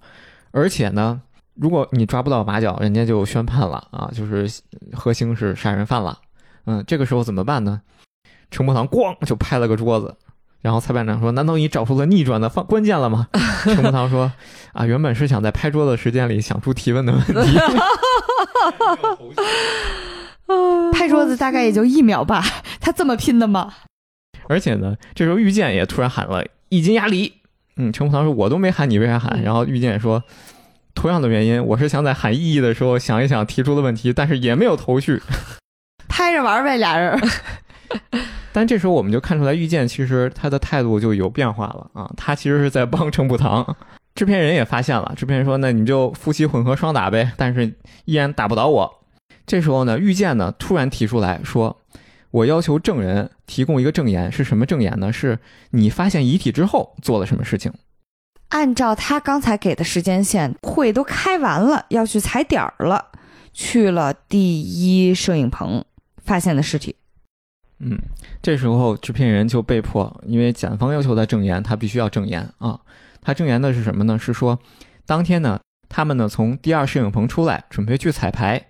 [0.49, 1.21] 而且呢。
[1.59, 4.49] 如果你抓不到马脚，人家就宣判了啊，就是
[4.93, 6.17] 何兴是杀人犯了。
[6.65, 7.81] 嗯，这个时候怎么办呢？
[8.49, 10.15] 陈伯堂咣就拍了个桌子，
[10.61, 13.27] 然后裁判长说：“难道你找出了逆转的方关键了吗？”
[13.65, 14.31] 陈伯堂说
[14.73, 17.33] ：“啊，原本是想在拍桌子时间里想出提问的问题。
[20.93, 22.43] 拍桌子大概也就一秒吧，
[22.79, 23.73] 他这么拼的吗？
[24.47, 27.33] 而且呢，这时候遇见也突然喊了一斤鸭梨。
[27.75, 30.23] 嗯，陈伯堂说：“我都没喊，你为啥喊？”然后遇见说。
[30.99, 35.21] 同样的原因，我是想在喊意义的时候想一想提出的问题，但是也没有头绪，
[36.09, 37.17] 拍着玩呗，俩人。
[38.51, 43.77] 但这时候我们就看出来，遇见其实他的态度就有变化了啊，他其实是在帮程步堂。
[44.13, 47.73] 制片人也发现了，制片人说：“那你就夫妻混合双打呗。”但是
[48.03, 48.99] 依然打不倒我。
[49.47, 51.77] 这时候呢，遇见呢突然提出来说
[52.31, 55.13] ：“我要求证人提供一个证言，是什么证言呢？
[55.13, 55.39] 是
[55.69, 57.71] 你发现遗体之后做了什么事情。”
[58.49, 63.05] 按照他刚才给的时间线，会都开完了，要去踩点儿了，
[63.53, 65.83] 去了第一摄影棚，
[66.23, 66.95] 发现的尸体。
[67.77, 67.97] 嗯，
[68.41, 72.79] 这时候制片人就被迫，因为检方要求他证言，他必须要证言啊。
[73.21, 74.17] 他证言的是什么呢？
[74.17, 74.59] 是说，
[75.05, 78.65] 当天呢，他们呢从第二摄影棚出来，准备去彩排，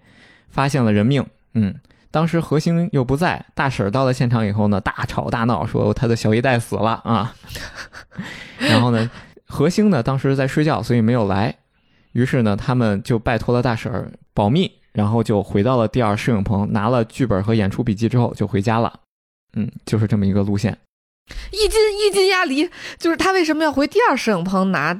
[0.50, 1.26] 发现了人命。
[1.54, 1.74] 嗯，
[2.12, 7.34] 当时何星又不在，大婶到了现场以后呢，大吵大闹，说他的小姨带死了啊。
[8.58, 9.10] 然后呢？
[9.50, 10.02] 何星呢？
[10.02, 11.58] 当时在睡觉，所以没有来。
[12.14, 19.00] 于是呢，他们就拜托了大婶儿保密，然后就回到了第二摄影棚，拿了剧本和演出笔记之后就回家了。
[19.54, 20.78] 嗯，就是这么一个路线。
[21.52, 25.00] 一斤一斤鸭梨，就是他为什么要回第二摄影棚拿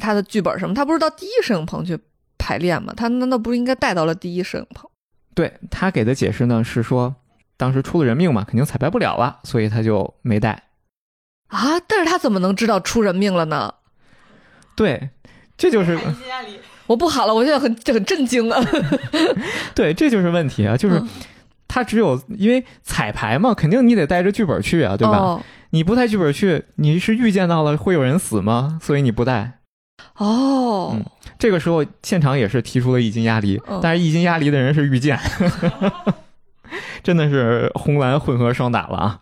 [0.00, 0.74] 他的剧本什么？
[0.74, 1.98] 他不是到第一摄影棚去
[2.38, 2.92] 排练吗？
[2.96, 4.90] 他难道不是应该带到了第一摄影棚？
[5.34, 7.14] 对他给的解释呢是说，
[7.56, 10.67] 当时出了人命嘛，肯定彩排不了了，所以他就没带。
[11.48, 11.80] 啊！
[11.86, 13.74] 但是他怎么能知道出人命了呢？
[14.76, 15.10] 对，
[15.56, 15.98] 这就是
[16.86, 18.62] 我不好了，我现在很很震惊啊！
[19.74, 20.76] 对，这就是问题啊！
[20.76, 21.02] 就是
[21.66, 25.42] 他只有因为彩排嘛，肯定你得带着剧本去啊，对吧？
[25.70, 28.78] 你不带剧本去，你是预见到了会有人死吗？
[28.82, 29.58] 所以你不带。
[30.16, 30.96] 哦，
[31.38, 35.18] 这个时候现场也是提出了一斤鸭梨，但是一斤鸭梨的人是遇见，
[37.02, 39.20] 真的是红蓝混合双打了啊！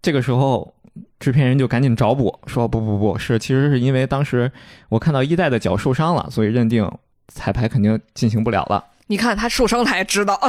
[0.00, 0.74] 这个时候。
[1.18, 4.50] 制片人就赶紧找补，说不不不是，其实是因为当时
[4.88, 6.90] 我看到一代的脚受伤了，所以认定
[7.28, 8.84] 彩排肯定进行不了了。
[9.08, 10.40] 你看他受伤，他也知道。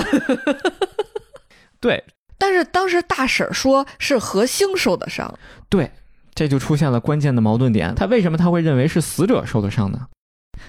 [1.80, 2.04] 对，
[2.38, 5.32] 但是当时大婶说是何星受的伤。
[5.70, 5.92] 对，
[6.34, 10.08] 这就出现了关键的矛盾点，他为什么他会认为是死者受的伤呢？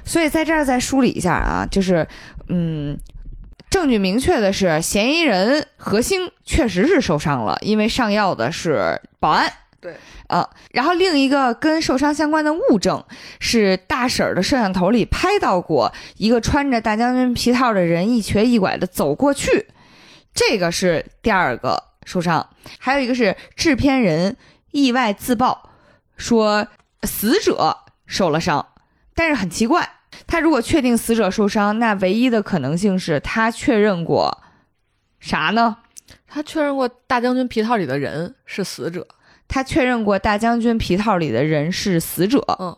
[0.05, 2.07] 所以在这儿再梳理一下啊，就是
[2.49, 2.99] 嗯，
[3.71, 9.51] 证据明确的是，嫌疑人何星确实是受伤了，因为上药的是保安。
[9.89, 13.03] 对，啊，然后另一个跟受伤相关的物证
[13.41, 19.67] 是大婶儿的摄像头里拍到过一个穿着大将军皮套的人一瘸一拐的走过去，
[20.35, 22.47] 这个是第二个受伤，
[22.79, 24.37] 还有一个是制片人
[24.73, 25.71] 意外自曝
[26.17, 26.69] 说
[27.05, 27.77] 死者
[28.07, 28.67] 受了伤，
[29.15, 29.89] 但是很奇怪，
[30.27, 34.43] 他如果确定死者受伤，那唯一的可能性是他确认过
[35.19, 35.79] 啥呢？
[36.27, 39.07] 他确认过大将军皮套里的人是死者，
[39.49, 42.45] 他确认过大将军皮套里的人是死者。
[42.61, 42.77] 嗯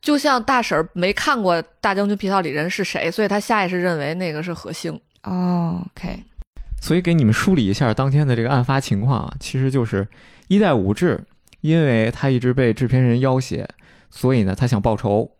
[0.00, 5.00] 就像大婶儿没看过大将军皮套里人是谁，所以他下意识认为那个是何星。
[5.22, 6.24] 哦，OK，
[6.80, 10.08] 所以给你们梳理一下当天的这个案发情况啊，其实就是
[10.48, 11.24] 一代武志，
[11.60, 13.64] 因为他一直被制片人要挟，
[14.10, 15.30] 所以呢他想报仇，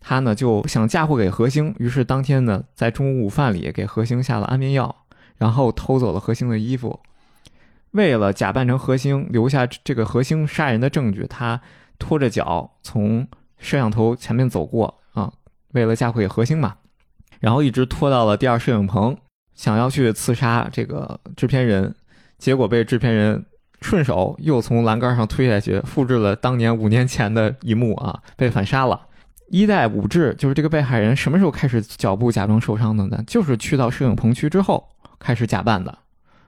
[0.00, 5.04] 他呢就想嫁祸给何星，于是当天呢在中午午饭里给何星下了安眠药，
[5.36, 6.98] 然后偷走了何星的衣服，
[7.92, 11.60] 为了假扮成何星，留下这个何星杀人的证据，他
[11.98, 13.26] 拖着脚从
[13.58, 15.32] 摄像头前面走过啊，
[15.72, 16.76] 为了嫁祸给何星嘛，
[17.40, 19.16] 然后一直拖到了第二摄影棚，
[19.54, 21.94] 想要去刺杀这个制片人，
[22.38, 23.44] 结果被制片人
[23.80, 29.00] 顺手又从栏杆上推下去，复制了当年五年前的一幕啊，被反杀了。
[29.50, 33.22] 一代武志就是这个被害人，什么时候开始脚步假装受伤的呢？
[33.26, 34.86] 就是去到摄影棚区之后
[35.18, 35.98] 开始假扮的，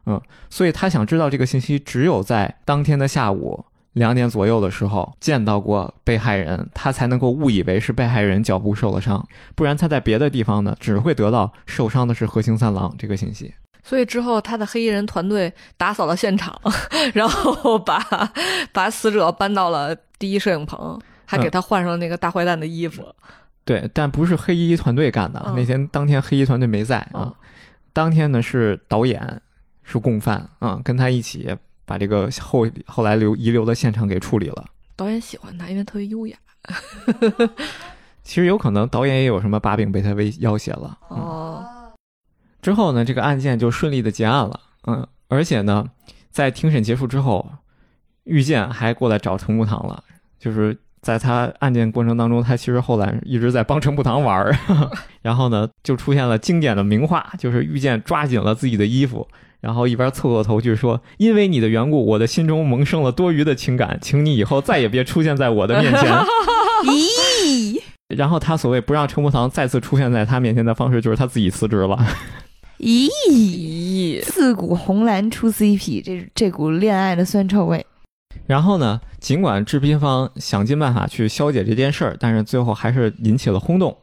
[0.07, 13.53] 嗯，所以他想知道这个信息，只有在当天的下午两点左右的时候见到过被害人，他才能够误以为是被害人脚部受了伤，不然他在别的地方呢，只会得到受伤的是何星三郎这个信息。
[13.83, 16.55] 所以之后，他的黑衣人团队打扫了现场，
[17.15, 17.99] 然后把
[18.73, 23.03] 把死者搬到了第一摄影棚，还给他换上了那个大坏蛋的衣服。
[23.65, 27.35] 对，但不是黑衣团队干的，嗯那天当天黑衣团队没在啊嗯，
[27.93, 29.41] 当天呢是导演
[29.91, 34.65] 是共犯啊，跟他一起把这个 后后来留遗留的现场给处理了。
[34.97, 36.37] 导演喜欢他，因为特别优雅。
[38.23, 40.97] 其实有可能导演也有什么把柄被他威要挟了。
[41.11, 41.67] 嗯哦，
[42.63, 44.61] 之后呢，这个案件就顺利的结案了。
[44.87, 45.85] 嗯，而且呢，
[46.31, 47.51] 在庭审结束之后，
[48.25, 50.05] 遇见还过来找陈木堂了，
[50.39, 54.55] 就是在他案件过程当中，他其实后来一直在帮陈步堂玩儿。
[55.23, 59.27] 然后呢，就出现了经典的名画，就是遇见抓紧了自己的衣服。
[59.61, 66.03] 然后一边侧过头去说：“因为你的缘故，我的心中萌生了多余的情感，请你以后再也别出现在我的面前。
[66.85, 67.81] 咦，”
[68.17, 71.99] 然后他所谓不让陈木堂再次出现在他面前的方式，就是他自己辞职了。
[72.79, 77.85] 咦，咦，自古红蓝出 CP，这这股恋爱的酸臭味。
[78.47, 83.97] 然后呢，尽管制片方想尽办法去消解这件事儿，但是最后还是引起了轰动。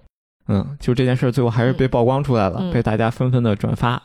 [0.48, 4.02] 嗯，就这件事儿最后还是被曝光出来了，嗯被大家纷纷的转发。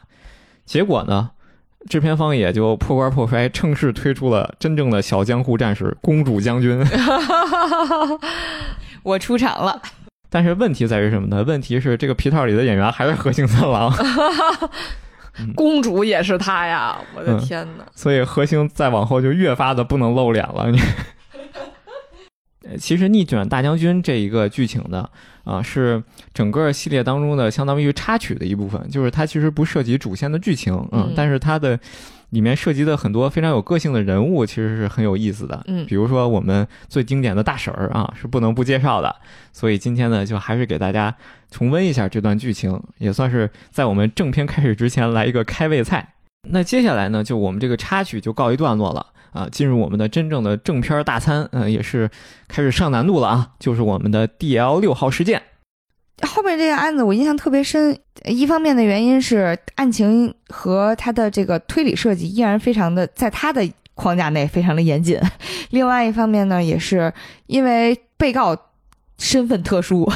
[0.65, 1.31] 结果呢，
[1.89, 6.85] 制片方也就破罐破摔，正式推出了真正的小江湖战士公主将军。
[9.03, 9.83] 我出场了，
[10.31, 11.43] 但是问题在于什么呢？
[11.43, 13.93] 问题是这个皮套里的演员还是何星三郎，
[15.57, 16.97] 公主也是他呀！
[17.17, 17.85] 我的嗯天哪！
[17.95, 20.71] 所以何星再往后就越发的不能露脸了。
[20.71, 20.79] 你
[22.79, 25.09] 其实逆转大将军这一个剧情呢，
[25.45, 31.79] 啊、是整个系列当中的相当于插曲的一部分，就是它其实不涉及主线的剧情，嗯，嗯但是它的
[32.31, 39.15] 里面涉及的很多非常有个性的人物，其实是很有意思的，嗯比如说我们最经典的大婶儿啊，是不能不介绍的，
[39.53, 41.15] 所以今天呢，就还是给大家
[41.51, 46.15] 重温一下这段剧情，也算是在我们正片开始之前来一个开胃菜。
[46.49, 52.09] 那接下来呢，就我们这个插曲就告一段落了啊，进入我们的真正的正片大餐，嗯、也是
[52.49, 55.43] 开始上难度了啊，就是我们的 DL 六号事件。
[56.23, 65.19] 后面这个案子我印象特别深，一方面的原因是案情和他的这个推理设计依然非常的在他的框架内非常的严谨，
[65.71, 67.13] 另外一方面呢，也是
[67.47, 68.57] 因为被告
[69.19, 70.11] 身份特殊。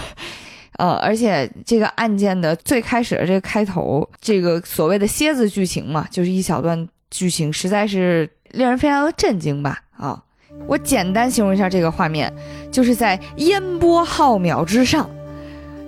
[0.78, 9.82] 呃，而且这个案件的最开始的这个开头，这个所谓的蝎子剧情嘛，就是一小段剧情，实在是令人非常的震惊吧？
[9.96, 10.22] 啊，
[10.66, 12.32] 我简单形容一下这个画面，
[12.70, 15.10] 就是在烟波浩渺之上，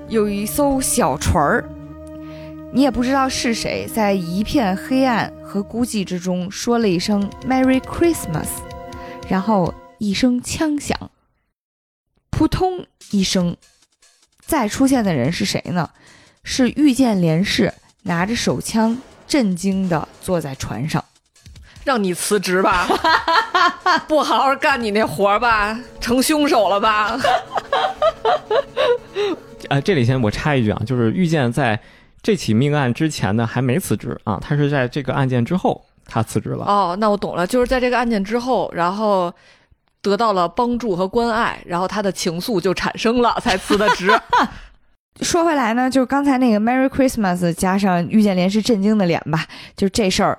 [0.09, 1.65] 有一艘小船儿，
[2.73, 8.49] 你也不知道是谁，在一片黑暗和孤寂之中说了一声 “Merry Christmas”，
[9.29, 11.11] 然后一声枪响，
[12.31, 13.57] 扑通一声，
[14.45, 15.91] 再出现的人是谁呢？
[16.45, 18.97] 是御剑连氏拿着手枪，
[19.27, 21.05] 震惊地坐在船上。
[21.89, 22.86] 让你辞职吧，
[24.07, 27.18] 不好好干你那活儿吧，成凶手了吧？
[29.70, 31.80] 呃，这里先我插一句啊，就是遇见在
[32.20, 36.66] 这起命案之前呢还没辞职啊，他是在这个案件之后他辞职了。
[36.66, 39.32] 哦，那我懂了，就是在这个案件之后，然后
[40.03, 44.11] 得到了帮助和关爱，然后他的情愫就产生了，才辞的职。
[45.22, 50.39] 说回来呢，就是刚才那个 Merry Christmas 加上遇见连是震惊的脸吧，就这事儿，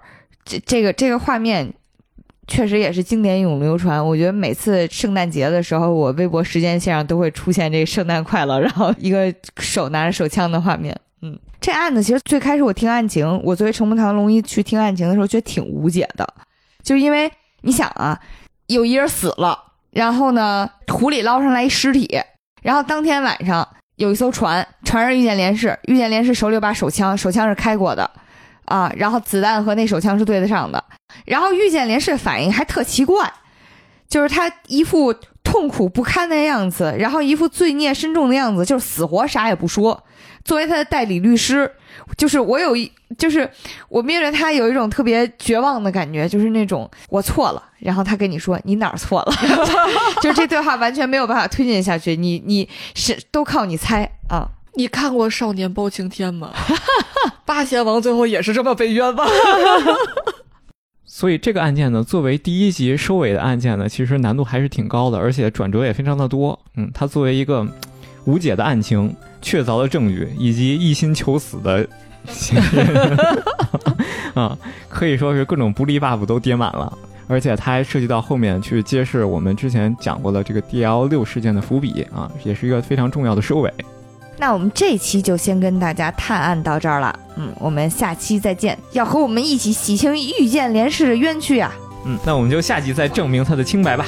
[0.49, 1.71] 这这个这个画面。
[2.51, 4.03] 确实也是经典永流传。
[4.03, 10.99] 我觉得每次圣诞节的时候，我微博时间线上都会出现这个“圣诞快乐”，然后一个手拿着手枪的画面。
[11.21, 16.27] 嗯，这案子其实最开始我听案情，我作为程步堂龙一去听案情的时候，觉得挺无解的，
[16.81, 17.31] 就因为
[17.61, 18.19] 你想啊，
[18.65, 19.55] 有一人死了，
[19.91, 22.19] 然后呢，湖里捞上来一尸体，
[22.63, 28.09] 然后当天晚上有一艘船，船上遇见连氏，遇见连氏手里有把手枪，手枪是开过的。
[28.69, 30.81] 啊，然后子弹和那手枪是对得上的，
[31.25, 33.33] 然后遇见连氏的反应还特奇怪，
[34.07, 35.11] 就是他一副
[35.43, 40.03] 痛苦不堪的样子，然后一副罪孽深重的样子，就是死活啥也不说。
[40.45, 41.69] 作为他的代理律师，
[42.15, 43.49] 就是我有一，就是
[43.87, 49.33] 我面对他有一种特别绝望的感觉，就是那种我错了，然后他跟你说你哪儿错了，
[50.21, 54.47] 就这对话完全没有办法推进下去，你你是都靠你猜啊。
[54.79, 56.53] 你看过《少年包青天》吗？
[57.43, 59.27] 八贤王最后也是这么被冤枉。
[61.03, 66.57] 所以这个案件呢，作为第一集收尾的案件呢，其实难度还是挺高的，而且转折也非常的多。
[66.77, 67.67] 嗯，它作为一个
[68.23, 71.85] 无解的案情、确凿的证据以及一心求死的
[72.29, 73.17] 嫌疑人
[74.33, 74.57] 啊，
[74.87, 76.97] 可以说是各种不利 buff 都叠满了。
[77.27, 83.69] 而且它还涉及到后面去揭示我们之前讲过的这个 DL 六事件的伏笔啊，也是一个非常重要的收尾。
[84.41, 88.77] 那我们这期就先跟大家探案到这儿了，嗯，我们下期再见。
[88.93, 91.73] 要和我们一起洗清遇见连氏的冤屈啊，
[92.05, 94.05] 嗯，那我们就下集再证明他的清白吧。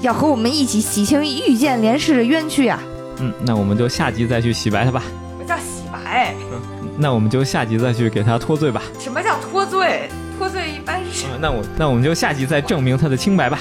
[0.00, 2.82] 要和我们一起洗清遇见连氏的冤屈啊，
[3.20, 5.04] 嗯，那我们就下集再去洗白他吧。
[5.38, 6.34] 什么叫洗白？
[6.50, 8.82] 嗯，那我们就下集再去给他脱罪吧。
[8.98, 10.08] 什么叫脱罪？
[10.36, 11.26] 脱罪一般是……
[11.40, 13.60] 那我那我们就下集再证明他的清白吧。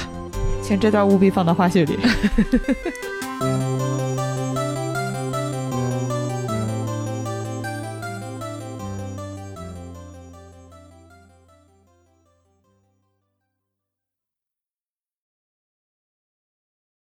[0.69, 1.97] 请这段务必放到花絮里。